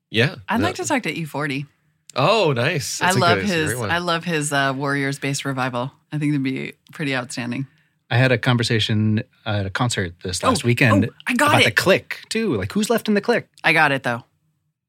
yeah. 0.10 0.36
I'd 0.48 0.62
like 0.62 0.76
to 0.76 0.86
talk 0.86 1.04
to 1.04 1.14
E40. 1.14 1.68
Oh, 2.16 2.52
nice. 2.54 3.00
That's 3.00 3.16
I 3.16 3.18
a 3.18 3.22
love 3.22 3.36
good- 3.40 3.44
that's 3.44 3.52
a 3.52 3.56
his. 3.56 3.74
great. 3.76 3.92
I 3.92 3.98
love 4.00 4.24
his 4.24 4.52
uh, 4.54 4.74
Warriors 4.76 5.20
based 5.20 5.46
revival. 5.46 5.92
I 6.12 6.18
think 6.18 6.30
it'd 6.32 6.44
be 6.44 6.74
pretty 6.94 7.16
outstanding. 7.16 7.68
I 8.10 8.18
had 8.18 8.32
a 8.32 8.38
conversation 8.38 9.24
at 9.46 9.66
a 9.66 9.70
concert 9.70 10.16
this 10.24 10.42
last 10.42 10.64
Oh, 10.64 10.68
weekend 10.68 11.06
oh, 11.10 11.14
I 11.28 11.34
got 11.34 11.50
about 11.50 11.62
it. 11.62 11.66
the 11.66 11.72
click 11.72 12.22
too. 12.30 12.56
Like 12.56 12.72
who's 12.72 12.90
left 12.90 13.08
in 13.10 13.14
the 13.16 13.22
click? 13.22 13.50
I 13.64 13.74
got 13.74 13.92
it 13.92 14.04
though. 14.04 14.24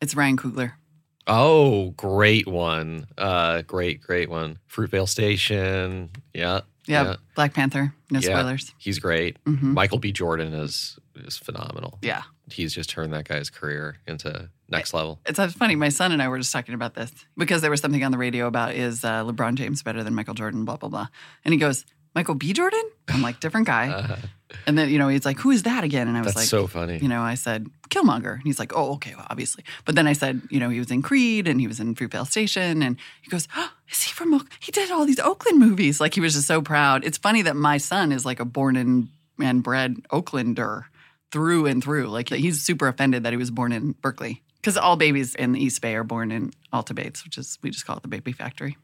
It's 0.00 0.14
Ryan 0.14 0.36
Coogler. 0.36 0.72
Oh, 1.26 1.90
great 1.90 2.46
one. 2.46 3.06
Uh, 3.18 3.62
great, 3.62 4.00
great 4.00 4.30
one. 4.30 4.58
Fruitvale 4.72 5.08
Station. 5.08 6.10
Yeah. 6.32 6.60
Yeah, 6.86 7.02
Yeah. 7.02 7.16
Black 7.34 7.52
Panther. 7.52 7.92
No 8.10 8.20
Yeah. 8.20 8.28
spoilers. 8.38 8.72
He's 8.78 8.98
great. 9.00 9.36
Mhm. 9.44 9.62
Michael 9.74 9.98
B. 9.98 10.12
Jordan 10.12 10.54
is 10.54 10.98
is 11.16 11.36
phenomenal. 11.36 11.98
Yeah. 12.00 12.22
He's 12.50 12.72
just 12.72 12.88
turned 12.88 13.12
that 13.12 13.26
guy's 13.28 13.50
career 13.50 13.96
into 14.06 14.48
next 14.68 14.94
level. 14.94 15.20
It's 15.26 15.38
uh, 15.38 15.48
funny. 15.48 15.76
My 15.76 15.88
son 15.88 16.12
and 16.12 16.22
I 16.22 16.28
were 16.28 16.38
just 16.38 16.52
talking 16.52 16.74
about 16.74 16.94
this 16.94 17.12
because 17.36 17.62
there 17.62 17.70
was 17.70 17.80
something 17.80 18.02
on 18.04 18.12
the 18.12 18.18
radio 18.18 18.46
about 18.46 18.74
is 18.74 19.04
uh, 19.04 19.24
LeBron 19.24 19.54
James 19.54 19.82
better 19.82 20.02
than 20.02 20.14
Michael 20.14 20.34
Jordan? 20.34 20.64
Blah 20.64 20.76
blah 20.76 20.88
blah. 20.88 21.06
And 21.44 21.52
he 21.52 21.58
goes, 21.58 21.84
Michael 22.14 22.34
B. 22.34 22.52
Jordan. 22.52 22.82
I'm 23.08 23.22
like, 23.22 23.40
different 23.40 23.66
guy. 23.66 24.04
Uh, 24.50 24.56
and 24.66 24.78
then 24.78 24.88
you 24.88 24.98
know 24.98 25.08
he's 25.08 25.26
like, 25.26 25.38
who 25.38 25.50
is 25.50 25.64
that 25.64 25.84
again? 25.84 26.08
And 26.08 26.16
I 26.16 26.20
was 26.20 26.28
that's 26.28 26.36
like, 26.36 26.46
so 26.46 26.66
funny. 26.66 26.96
you 26.96 27.06
know, 27.06 27.20
I 27.20 27.34
said 27.34 27.66
Killmonger. 27.90 28.32
And 28.32 28.44
he's 28.44 28.58
like, 28.58 28.72
oh, 28.74 28.94
okay, 28.94 29.14
well, 29.14 29.26
obviously. 29.28 29.62
But 29.84 29.94
then 29.94 30.06
I 30.06 30.14
said, 30.14 30.40
you 30.48 30.58
know, 30.58 30.70
he 30.70 30.78
was 30.78 30.90
in 30.90 31.02
Creed 31.02 31.46
and 31.46 31.60
he 31.60 31.66
was 31.66 31.80
in 31.80 31.94
Fruitvale 31.94 32.26
Station. 32.26 32.82
And 32.82 32.96
he 33.20 33.28
goes, 33.28 33.46
oh, 33.54 33.70
is 33.90 34.02
he 34.04 34.12
from, 34.14 34.32
Oak- 34.32 34.48
he 34.58 34.72
did 34.72 34.90
all 34.90 35.04
these 35.04 35.20
Oakland 35.20 35.58
movies. 35.58 36.00
Like 36.00 36.14
he 36.14 36.22
was 36.22 36.32
just 36.32 36.46
so 36.46 36.62
proud. 36.62 37.04
It's 37.04 37.18
funny 37.18 37.42
that 37.42 37.56
my 37.56 37.76
son 37.76 38.10
is 38.10 38.24
like 38.24 38.40
a 38.40 38.46
born 38.46 38.76
in 38.76 39.10
and 39.38 39.62
bred 39.62 39.96
Oaklander 40.10 40.84
through 41.30 41.66
and 41.66 41.84
through. 41.84 42.06
Like 42.06 42.30
he's 42.30 42.62
super 42.62 42.88
offended 42.88 43.24
that 43.24 43.34
he 43.34 43.36
was 43.36 43.50
born 43.50 43.72
in 43.72 43.92
Berkeley. 43.92 44.42
Because 44.68 44.76
all 44.76 44.96
babies 44.96 45.34
in 45.34 45.52
the 45.52 45.64
East 45.64 45.80
Bay 45.80 45.94
are 45.94 46.04
born 46.04 46.30
in 46.30 46.50
Alta 46.74 46.92
Bates, 46.92 47.24
which 47.24 47.38
is, 47.38 47.58
we 47.62 47.70
just 47.70 47.86
call 47.86 47.96
it 47.96 48.02
the 48.02 48.08
baby 48.08 48.32
factory. 48.32 48.76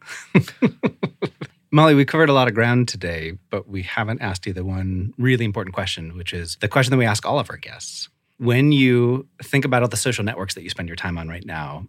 Molly, 1.70 1.94
we 1.94 2.06
covered 2.06 2.30
a 2.30 2.32
lot 2.32 2.48
of 2.48 2.54
ground 2.54 2.88
today, 2.88 3.36
but 3.50 3.68
we 3.68 3.82
haven't 3.82 4.22
asked 4.22 4.46
you 4.46 4.54
the 4.54 4.64
one 4.64 5.12
really 5.18 5.44
important 5.44 5.74
question, 5.74 6.16
which 6.16 6.32
is 6.32 6.56
the 6.62 6.68
question 6.68 6.90
that 6.92 6.96
we 6.96 7.04
ask 7.04 7.26
all 7.26 7.38
of 7.38 7.50
our 7.50 7.58
guests. 7.58 8.08
When 8.38 8.72
you 8.72 9.28
think 9.42 9.66
about 9.66 9.82
all 9.82 9.88
the 9.88 9.98
social 9.98 10.24
networks 10.24 10.54
that 10.54 10.62
you 10.62 10.70
spend 10.70 10.88
your 10.88 10.96
time 10.96 11.18
on 11.18 11.28
right 11.28 11.44
now, 11.44 11.86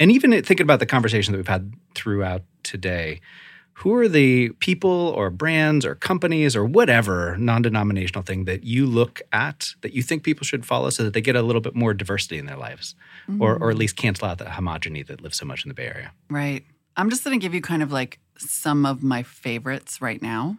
and 0.00 0.10
even 0.10 0.30
thinking 0.42 0.64
about 0.64 0.80
the 0.80 0.86
conversation 0.86 1.32
that 1.32 1.36
we've 1.36 1.46
had 1.46 1.74
throughout 1.94 2.40
today, 2.62 3.20
who 3.80 3.94
are 3.94 4.08
the 4.08 4.48
people 4.60 4.90
or 4.90 5.28
brands 5.28 5.84
or 5.84 5.94
companies 5.94 6.56
or 6.56 6.64
whatever 6.64 7.36
non 7.38 7.60
denominational 7.60 8.22
thing 8.22 8.44
that 8.46 8.64
you 8.64 8.86
look 8.86 9.20
at 9.32 9.74
that 9.82 9.92
you 9.92 10.02
think 10.02 10.22
people 10.22 10.44
should 10.44 10.64
follow 10.64 10.88
so 10.88 11.04
that 11.04 11.12
they 11.12 11.20
get 11.20 11.36
a 11.36 11.42
little 11.42 11.60
bit 11.60 11.74
more 11.74 11.92
diversity 11.92 12.38
in 12.38 12.46
their 12.46 12.56
lives 12.56 12.94
or, 13.38 13.56
or 13.56 13.70
at 13.70 13.76
least 13.76 13.96
cancel 13.96 14.28
out 14.28 14.38
the 14.38 14.48
homogeneity 14.48 15.02
that 15.02 15.20
lives 15.20 15.36
so 15.36 15.44
much 15.44 15.64
in 15.64 15.68
the 15.68 15.74
Bay 15.74 15.86
Area? 15.86 16.12
Right. 16.30 16.64
I'm 16.96 17.10
just 17.10 17.22
going 17.22 17.38
to 17.38 17.44
give 17.44 17.52
you 17.52 17.60
kind 17.60 17.82
of 17.82 17.92
like 17.92 18.18
some 18.38 18.86
of 18.86 19.02
my 19.02 19.22
favorites 19.22 20.00
right 20.00 20.22
now. 20.22 20.56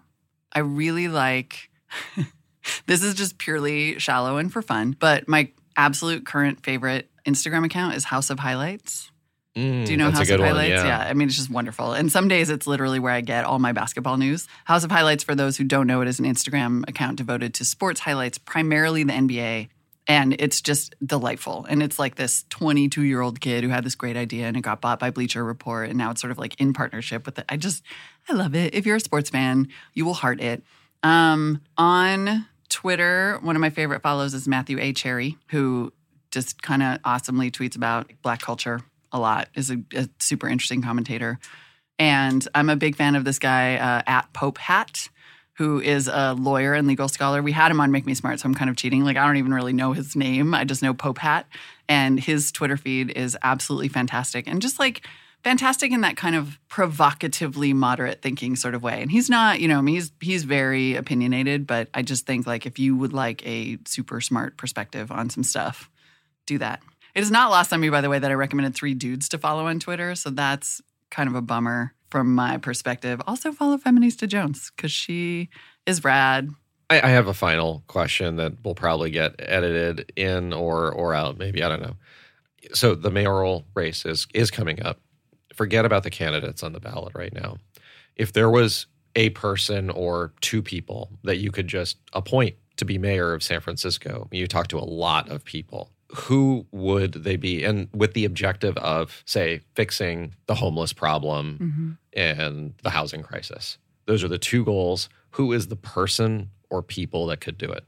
I 0.52 0.60
really 0.60 1.08
like 1.08 1.72
this 2.86 3.04
is 3.04 3.16
just 3.16 3.40
purely 3.40 3.98
shallow 3.98 4.38
and 4.38 4.54
for 4.54 4.62
fun. 4.62 4.96
But 5.00 5.28
my 5.28 5.50
absolute 5.76 6.26
current 6.26 6.64
favorite 6.64 7.10
Instagram 7.26 7.66
account 7.66 7.96
is 7.96 8.04
House 8.06 8.30
of 8.30 8.40
Highlights. 8.40 9.12
Mm, 9.58 9.86
Do 9.86 9.92
you 9.92 9.98
know 9.98 10.12
House 10.12 10.30
of 10.30 10.40
one, 10.40 10.50
Highlights? 10.50 10.70
Yeah. 10.84 11.00
I 11.00 11.14
mean, 11.16 11.28
it's 11.28 11.38
just 11.38 11.50
wonderful. 11.50 11.94
And 11.94 12.12
some 12.12 12.28
days 12.28 12.52
it's 12.52 12.68
literally 12.68 13.00
where 13.00 13.12
I 13.12 13.22
get 13.22 13.44
all 13.44 13.58
my 13.58 13.72
basketball 13.72 14.18
news. 14.18 14.48
House 14.66 14.84
of 14.84 14.92
Highlights, 14.92 15.24
for 15.24 15.34
those 15.34 15.58
who 15.58 15.64
don't 15.64 15.88
know, 15.88 16.02
it 16.02 16.08
is 16.08 16.20
an 16.20 16.26
Instagram 16.26 16.88
account 16.88 17.18
devoted 17.18 17.56
to 17.56 17.66
sports 17.66 18.02
highlights, 18.02 18.38
primarily 18.38 19.04
the 19.04 19.14
NBA. 19.14 19.70
And 20.08 20.36
it's 20.40 20.62
just 20.62 20.96
delightful. 21.04 21.66
And 21.68 21.82
it's 21.82 21.98
like 21.98 22.16
this 22.16 22.46
22 22.50 23.02
year 23.02 23.20
old 23.20 23.42
kid 23.42 23.64
who 23.64 23.70
had 23.72 23.84
this 23.84 23.96
great 23.96 24.16
idea 24.16 24.46
and 24.46 24.56
it 24.56 24.62
got 24.62 24.80
bought 24.80 25.00
by 25.00 25.10
Bleacher 25.10 25.44
Report. 25.44 25.90
And 25.90 25.98
now 25.98 26.12
it's 26.12 26.22
sort 26.22 26.32
of 26.32 26.38
like 26.38 26.60
in 26.62 26.74
partnership 26.74 27.26
with 27.26 27.40
it. 27.40 27.46
I 27.50 27.58
just, 27.58 27.84
I 28.30 28.34
love 28.34 28.54
it. 28.56 28.76
If 28.76 28.86
you're 28.86 28.98
a 28.98 29.02
sports 29.02 29.32
fan, 29.32 29.70
you 29.94 30.06
will 30.06 30.14
heart 30.14 30.40
it. 30.40 30.64
Um, 31.04 31.62
on 31.78 32.46
Twitter, 32.70 33.40
one 33.42 33.56
of 33.56 33.60
my 33.60 33.70
favorite 33.72 34.02
follows 34.02 34.34
is 34.34 34.48
Matthew 34.48 34.80
A. 34.80 34.94
Cherry, 34.94 35.36
who 35.48 35.92
just 36.32 36.62
kind 36.62 36.84
of 36.84 37.00
awesomely 37.04 37.50
tweets 37.50 37.76
about 37.76 38.12
black 38.22 38.40
culture 38.42 38.82
a 39.12 39.20
lot, 39.20 39.50
is 39.56 39.72
a, 39.72 39.78
a 39.96 40.10
super 40.20 40.48
interesting 40.48 40.82
commentator. 40.82 41.40
And 42.00 42.48
I'm 42.54 42.70
a 42.70 42.76
big 42.76 42.96
fan 42.96 43.16
of 43.16 43.24
this 43.24 43.40
guy 43.40 43.76
uh, 43.76 44.02
at 44.06 44.32
Popehat, 44.34 45.10
who 45.54 45.80
is 45.80 46.08
a 46.08 46.34
lawyer 46.34 46.74
and 46.74 46.88
legal 46.88 47.08
scholar. 47.08 47.42
We 47.42 47.52
had 47.52 47.72
him 47.72 47.82
on 47.82 47.92
Make 47.92 48.06
Me 48.06 48.14
Smart, 48.14 48.40
so 48.40 48.48
I'm 48.48 48.54
kind 48.54 48.70
of 48.70 48.76
cheating. 48.76 49.04
Like, 49.04 49.18
I 49.18 49.26
don't 49.26 49.38
even 49.38 49.54
really 49.54 49.74
know 49.74 49.94
his 49.94 50.16
name. 50.16 50.54
I 50.54 50.64
just 50.64 50.84
know 50.84 50.94
Popehat. 50.94 51.46
And 51.90 52.20
his 52.20 52.52
Twitter 52.52 52.78
feed 52.78 53.12
is 53.12 53.36
absolutely 53.42 53.88
fantastic. 53.88 54.48
And 54.48 54.62
just 54.62 54.80
like, 54.80 55.02
fantastic 55.44 55.92
in 55.92 56.02
that 56.02 56.18
kind 56.18 56.36
of 56.36 56.60
provocatively 56.68 57.74
moderate 57.74 58.22
thinking 58.22 58.56
sort 58.56 58.76
of 58.76 58.84
way. 58.84 59.02
And 59.02 59.10
he's 59.10 59.30
not, 59.30 59.62
you 59.62 59.68
know, 59.68 59.82
he's 59.84 60.12
he's 60.20 60.44
very 60.44 60.96
opinionated, 60.96 61.66
but 61.66 61.88
I 61.94 62.02
just 62.02 62.26
think 62.26 62.46
like 62.46 62.66
if 62.66 62.80
you 62.80 62.96
would 62.98 63.14
like 63.14 63.46
a 63.48 63.78
super 63.86 64.20
smart 64.20 64.58
perspective 64.58 65.12
on 65.12 65.30
some 65.30 65.44
stuff, 65.44 65.90
do 66.46 66.58
that. 66.58 66.82
It 67.18 67.24
is 67.24 67.32
not 67.32 67.50
lost 67.50 67.74
on 67.74 67.80
me, 67.80 67.90
by 67.90 68.02
the 68.02 68.12
way, 68.12 68.20
that 68.20 68.30
I 68.30 68.36
recommended 68.36 68.76
three 68.76 68.94
dudes 68.94 69.28
to 69.30 69.40
follow 69.40 69.66
on 69.66 69.80
Twitter. 69.80 70.14
So 70.14 70.30
that's 70.30 70.84
kind 71.10 71.28
of 71.28 71.34
a 71.34 71.42
bummer 71.42 71.96
from 72.12 72.36
my 72.36 72.58
perspective. 72.58 73.20
Also 73.26 73.52
follow 73.52 73.78
Feminista 73.78 74.28
Jones 74.28 74.72
because 74.76 74.92
she 74.92 75.50
is 75.88 76.04
rad. 76.04 76.52
I, 76.92 77.02
I 77.02 77.08
have 77.08 77.26
a 77.26 77.34
final 77.34 77.82
question 77.88 78.36
that 78.36 78.64
will 78.64 78.76
probably 78.76 79.10
get 79.10 79.34
edited 79.40 80.14
in 80.16 80.54
or 80.54 80.92
or 80.92 81.16
out. 81.16 81.40
Maybe 81.40 81.64
I 81.64 81.70
don't 81.70 81.82
know. 81.82 81.96
So 82.74 82.94
the 82.94 83.10
mayoral 83.10 83.66
race 83.74 84.06
is 84.06 84.28
is 84.36 84.52
coming 84.52 84.84
up. 84.84 85.02
Forget 85.56 85.86
about 85.86 86.04
the 86.04 86.12
candidates 86.12 86.62
on 86.62 86.74
the 86.74 86.80
ballot 86.80 87.14
right 87.16 87.34
now. 87.34 87.58
If 88.16 88.34
there 88.34 88.52
was 88.52 88.86
a 89.16 89.32
person 89.32 89.90
or 89.90 90.34
two 90.42 90.62
people 90.62 91.10
that 91.24 91.38
you 91.38 91.50
could 91.50 91.68
just 91.68 91.98
appoint 92.14 92.58
to 92.76 92.86
be 92.86 93.00
mayor 93.00 93.34
of 93.34 93.42
San 93.42 93.60
Francisco, 93.60 94.28
you 94.32 94.46
talk 94.46 94.68
to 94.68 94.78
a 94.78 94.86
lot 94.86 95.30
of 95.30 95.44
people. 95.44 95.90
Who 96.16 96.66
would 96.72 97.14
they 97.14 97.36
be? 97.36 97.64
And 97.64 97.90
with 97.94 98.14
the 98.14 98.26
objective 98.26 98.78
of, 98.78 99.24
say, 99.26 99.62
fixing 99.76 100.34
the 100.46 100.56
homeless 100.56 100.94
problem 100.94 101.58
mm-hmm. 101.60 101.92
and 102.20 102.74
the 102.84 102.92
housing 102.92 103.24
crisis. 103.24 103.78
Those 104.06 104.24
are 104.24 104.30
the 104.30 104.38
two 104.38 104.64
goals. 104.64 105.10
Who 105.32 105.52
is 105.52 105.68
the 105.68 105.76
person 105.76 106.50
or 106.70 106.82
people 106.82 107.28
that 107.28 107.42
could 107.42 107.58
do 107.58 107.70
it? 107.70 107.88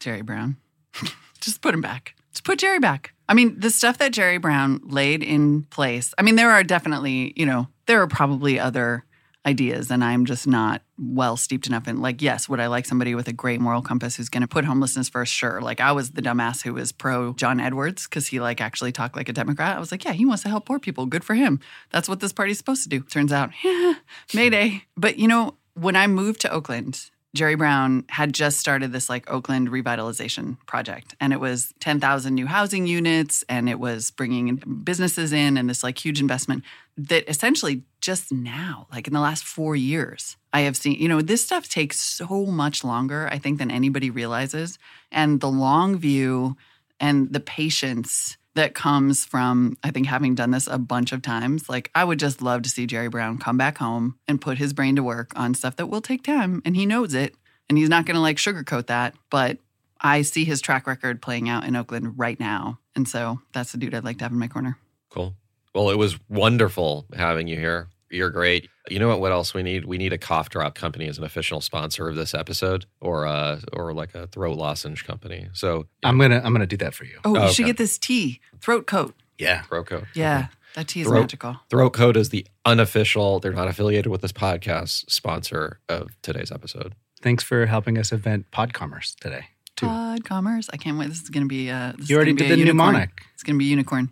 Jerry 0.00 0.22
Brown. 0.22 0.56
Just 1.40 1.60
put 1.60 1.74
him 1.74 1.80
back. 1.80 2.14
Just 2.32 2.44
put 2.44 2.58
Jerry 2.58 2.80
back. 2.80 3.14
I 3.28 3.34
mean, 3.34 3.58
the 3.58 3.70
stuff 3.70 3.98
that 3.98 4.12
Jerry 4.12 4.38
Brown 4.38 4.80
laid 4.84 5.22
in 5.22 5.62
place, 5.64 6.12
I 6.18 6.22
mean, 6.22 6.36
there 6.36 6.50
are 6.50 6.64
definitely, 6.64 7.32
you 7.36 7.46
know, 7.46 7.68
there 7.86 8.02
are 8.02 8.06
probably 8.06 8.58
other 8.58 9.04
ideas, 9.46 9.90
and 9.90 10.04
I'm 10.04 10.24
just 10.24 10.46
not 10.46 10.82
well 11.02 11.36
steeped 11.36 11.66
enough 11.66 11.88
in, 11.88 12.00
like, 12.00 12.22
yes, 12.22 12.48
would 12.48 12.60
I 12.60 12.68
like 12.68 12.86
somebody 12.86 13.14
with 13.14 13.28
a 13.28 13.32
great 13.32 13.60
moral 13.60 13.82
compass 13.82 14.16
who's 14.16 14.28
going 14.28 14.42
to 14.42 14.48
put 14.48 14.64
homelessness 14.64 15.08
first? 15.08 15.32
Sure. 15.32 15.60
Like, 15.60 15.80
I 15.80 15.92
was 15.92 16.12
the 16.12 16.22
dumbass 16.22 16.62
who 16.62 16.74
was 16.74 16.92
pro 16.92 17.32
John 17.34 17.60
Edwards 17.60 18.06
because 18.06 18.28
he, 18.28 18.40
like, 18.40 18.60
actually 18.60 18.92
talked 18.92 19.16
like 19.16 19.28
a 19.28 19.32
Democrat. 19.32 19.76
I 19.76 19.80
was 19.80 19.90
like, 19.90 20.04
yeah, 20.04 20.12
he 20.12 20.24
wants 20.24 20.42
to 20.44 20.48
help 20.48 20.66
poor 20.66 20.78
people. 20.78 21.06
Good 21.06 21.24
for 21.24 21.34
him. 21.34 21.60
That's 21.90 22.08
what 22.08 22.20
this 22.20 22.32
party's 22.32 22.58
supposed 22.58 22.82
to 22.84 22.88
do. 22.88 23.00
Turns 23.00 23.32
out, 23.32 23.50
yeah, 23.64 23.94
mayday. 24.34 24.84
But, 24.96 25.18
you 25.18 25.28
know, 25.28 25.56
when 25.74 25.96
I 25.96 26.06
moved 26.06 26.40
to 26.42 26.50
Oakland, 26.52 27.10
Jerry 27.34 27.54
Brown 27.54 28.04
had 28.10 28.34
just 28.34 28.58
started 28.58 28.92
this 28.92 29.08
like 29.08 29.30
Oakland 29.30 29.68
revitalization 29.68 30.58
project. 30.66 31.14
And 31.18 31.32
it 31.32 31.40
was 31.40 31.72
10,000 31.80 32.34
new 32.34 32.46
housing 32.46 32.86
units 32.86 33.42
and 33.48 33.70
it 33.70 33.80
was 33.80 34.10
bringing 34.10 34.56
businesses 34.84 35.32
in 35.32 35.56
and 35.56 35.68
this 35.68 35.82
like 35.82 36.04
huge 36.04 36.20
investment 36.20 36.62
that 36.96 37.28
essentially 37.28 37.82
just 38.00 38.32
now, 38.32 38.86
like 38.92 39.06
in 39.06 39.14
the 39.14 39.20
last 39.20 39.44
four 39.44 39.74
years, 39.74 40.36
I 40.52 40.60
have 40.60 40.76
seen, 40.76 41.00
you 41.00 41.08
know, 41.08 41.22
this 41.22 41.44
stuff 41.44 41.68
takes 41.68 41.98
so 41.98 42.46
much 42.46 42.84
longer, 42.84 43.28
I 43.30 43.38
think, 43.38 43.58
than 43.58 43.70
anybody 43.70 44.10
realizes. 44.10 44.78
And 45.10 45.40
the 45.40 45.50
long 45.50 45.96
view 45.96 46.56
and 47.00 47.32
the 47.32 47.40
patience 47.40 48.36
that 48.54 48.74
comes 48.74 49.24
from, 49.24 49.78
I 49.82 49.90
think, 49.90 50.06
having 50.06 50.34
done 50.34 50.50
this 50.50 50.66
a 50.66 50.78
bunch 50.78 51.12
of 51.12 51.22
times. 51.22 51.68
Like, 51.68 51.90
I 51.94 52.04
would 52.04 52.18
just 52.18 52.42
love 52.42 52.62
to 52.62 52.68
see 52.68 52.86
Jerry 52.86 53.08
Brown 53.08 53.38
come 53.38 53.56
back 53.56 53.78
home 53.78 54.18
and 54.28 54.40
put 54.40 54.58
his 54.58 54.74
brain 54.74 54.96
to 54.96 55.02
work 55.02 55.32
on 55.34 55.54
stuff 55.54 55.76
that 55.76 55.86
will 55.86 56.02
take 56.02 56.22
time. 56.22 56.60
And 56.64 56.76
he 56.76 56.84
knows 56.84 57.14
it. 57.14 57.34
And 57.68 57.78
he's 57.78 57.88
not 57.88 58.04
going 58.04 58.16
to 58.16 58.20
like 58.20 58.36
sugarcoat 58.36 58.88
that. 58.88 59.14
But 59.30 59.58
I 60.00 60.22
see 60.22 60.44
his 60.44 60.60
track 60.60 60.86
record 60.86 61.22
playing 61.22 61.48
out 61.48 61.64
in 61.64 61.76
Oakland 61.76 62.18
right 62.18 62.38
now. 62.38 62.78
And 62.94 63.08
so 63.08 63.40
that's 63.54 63.72
the 63.72 63.78
dude 63.78 63.94
I'd 63.94 64.04
like 64.04 64.18
to 64.18 64.24
have 64.24 64.32
in 64.32 64.38
my 64.38 64.48
corner. 64.48 64.76
Cool. 65.08 65.34
Well, 65.74 65.90
it 65.90 65.96
was 65.98 66.18
wonderful 66.28 67.06
having 67.16 67.46
you 67.48 67.56
here. 67.56 67.88
You're 68.10 68.30
great. 68.30 68.68
You 68.90 68.98
know 68.98 69.08
what? 69.08 69.20
What 69.20 69.32
else 69.32 69.54
we 69.54 69.62
need? 69.62 69.86
We 69.86 69.96
need 69.96 70.12
a 70.12 70.18
cough 70.18 70.50
drop 70.50 70.74
company 70.74 71.08
as 71.08 71.16
an 71.16 71.24
official 71.24 71.60
sponsor 71.62 72.08
of 72.10 72.16
this 72.16 72.34
episode, 72.34 72.84
or 73.00 73.26
uh, 73.26 73.60
or 73.72 73.94
like 73.94 74.14
a 74.14 74.26
throat 74.26 74.58
lozenge 74.58 75.06
company. 75.06 75.48
So 75.54 75.86
I'm 76.02 76.18
gonna 76.18 76.42
I'm 76.44 76.52
gonna 76.52 76.66
do 76.66 76.76
that 76.78 76.92
for 76.94 77.04
you. 77.04 77.18
Oh, 77.24 77.36
Oh, 77.36 77.46
you 77.46 77.52
should 77.52 77.62
okay. 77.64 77.70
get 77.70 77.76
this 77.78 77.96
tea, 77.98 78.40
throat 78.60 78.86
coat. 78.86 79.14
Yeah. 79.38 79.62
throat 79.62 79.86
coat. 79.86 80.04
Yeah, 80.14 80.48
that 80.74 80.88
tea 80.88 81.00
is 81.02 81.06
Throat- 81.06 81.20
magical. 81.20 81.56
Throat 81.70 81.90
coat 81.94 82.16
is 82.18 82.28
the 82.28 82.46
unofficial. 82.66 83.40
They're 83.40 83.52
not 83.54 83.68
affiliated 83.68 84.08
with 84.12 84.20
this 84.20 84.32
podcast. 84.32 85.10
Sponsor 85.10 85.80
of 85.88 86.10
today's 86.20 86.52
episode. 86.52 86.94
Thanks 87.22 87.42
for 87.42 87.64
helping 87.66 87.96
us 87.98 88.12
invent 88.12 88.50
Podcommerce 88.50 89.14
today. 89.20 89.46
Too. 89.76 89.86
Pod 89.86 90.24
commerce. 90.24 90.68
I 90.72 90.76
can't 90.76 90.98
wait. 90.98 91.08
This 91.08 91.22
is 91.22 91.30
going 91.30 91.44
to 91.44 91.48
be. 91.48 91.70
Uh, 91.70 91.92
this 91.92 92.04
is 92.04 92.10
you 92.10 92.16
already 92.16 92.32
gonna 92.32 92.44
be 92.44 92.48
did 92.48 92.54
the 92.56 92.58
unicorn. 92.66 92.92
mnemonic. 92.92 93.22
It's 93.34 93.42
going 93.42 93.54
to 93.54 93.58
be 93.58 93.64
unicorn. 93.64 94.10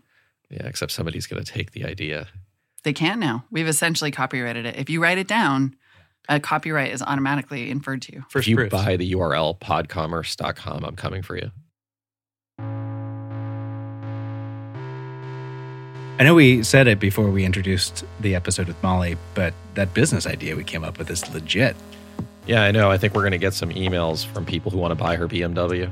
Yeah, 0.51 0.67
except 0.67 0.93
somebody's 0.93 1.27
going 1.27 1.43
to 1.43 1.51
take 1.51 1.73
the 1.73 1.85
idea. 1.85 2.27
They 2.83 2.93
can't 2.93 3.21
now. 3.21 3.45
We've 3.51 3.69
essentially 3.69 4.11
copyrighted 4.11 4.67
it. 4.67 4.77
If 4.77 4.91
you 4.91 5.03
write 5.03 5.19
it 5.19 5.29
down, 5.29 5.77
a 6.29 6.41
copyright 6.41 6.93
is 6.93 7.03
automatically 7.03 7.71
inferred 7.71 8.03
to 8.03 8.13
you. 8.13 8.25
First 8.31 8.45
if 8.45 8.49
you 8.49 8.57
proofs. 8.57 8.73
buy 8.73 8.97
the 8.97 9.13
URL 9.13 9.59
podcommerce.com, 9.59 10.85
I'm 10.85 10.97
coming 10.97 11.23
for 11.23 11.37
you. 11.37 11.51
I 16.19 16.23
know 16.23 16.35
we 16.35 16.63
said 16.63 16.87
it 16.87 17.01
before 17.01 17.31
we 17.31 17.47
introduced 17.47 18.05
the 18.21 18.35
episode 18.35 18.67
with 18.67 18.83
Molly, 18.83 19.17
but 19.35 19.55
that 19.75 19.95
business 19.95 20.27
idea 20.27 20.55
we 20.55 20.65
came 20.65 20.85
up 20.85 20.99
with 20.99 21.09
is 21.11 21.27
legit. 21.33 21.75
Yeah, 22.47 22.63
I 22.63 22.73
know. 22.73 22.91
I 22.91 22.99
think 22.99 23.15
we're 23.15 23.23
going 23.23 23.33
to 23.33 23.39
get 23.39 23.55
some 23.55 23.71
emails 23.71 24.27
from 24.27 24.45
people 24.45 24.71
who 24.71 24.77
want 24.79 24.91
to 24.91 24.97
buy 24.97 25.17
her 25.17 25.27
BMW. 25.27 25.91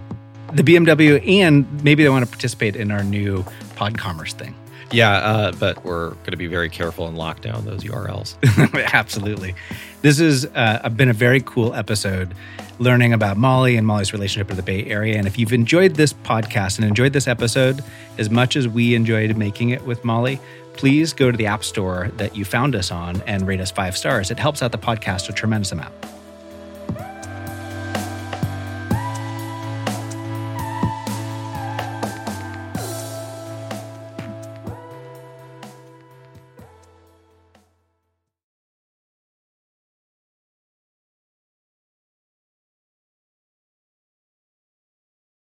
The 0.52 0.62
BMW, 0.62 1.26
and 1.40 1.84
maybe 1.84 2.02
they 2.02 2.08
want 2.08 2.24
to 2.24 2.30
participate 2.30 2.76
in 2.76 2.90
our 2.90 3.04
new 3.04 3.44
pod 3.76 3.98
commerce 3.98 4.32
thing. 4.32 4.54
Yeah, 4.90 5.12
uh, 5.16 5.52
but 5.52 5.84
we're 5.84 6.10
going 6.10 6.30
to 6.30 6.36
be 6.36 6.46
very 6.46 6.70
careful 6.70 7.06
and 7.06 7.18
lock 7.18 7.42
down 7.42 7.64
those 7.66 7.84
URLs. 7.84 8.36
Absolutely. 8.94 9.54
This 10.00 10.18
has 10.18 10.46
uh, 10.54 10.88
been 10.88 11.10
a 11.10 11.14
very 11.14 11.42
cool 11.42 11.74
episode 11.74 12.34
learning 12.78 13.12
about 13.12 13.36
Molly 13.36 13.76
and 13.76 13.86
Molly's 13.86 14.12
relationship 14.12 14.48
with 14.48 14.56
the 14.56 14.62
Bay 14.62 14.86
Area. 14.86 15.18
And 15.18 15.26
if 15.26 15.38
you've 15.38 15.52
enjoyed 15.52 15.96
this 15.96 16.12
podcast 16.12 16.78
and 16.78 16.86
enjoyed 16.86 17.12
this 17.12 17.28
episode 17.28 17.82
as 18.16 18.30
much 18.30 18.56
as 18.56 18.66
we 18.66 18.94
enjoyed 18.94 19.36
making 19.36 19.70
it 19.70 19.84
with 19.84 20.04
Molly, 20.04 20.40
please 20.74 21.12
go 21.12 21.30
to 21.30 21.36
the 21.36 21.46
App 21.46 21.64
Store 21.64 22.10
that 22.16 22.36
you 22.36 22.44
found 22.44 22.74
us 22.74 22.90
on 22.90 23.20
and 23.26 23.46
rate 23.46 23.60
us 23.60 23.70
five 23.70 23.96
stars. 23.96 24.30
It 24.30 24.38
helps 24.38 24.62
out 24.62 24.72
the 24.72 24.78
podcast 24.78 25.28
a 25.28 25.32
tremendous 25.32 25.72
amount. 25.72 25.92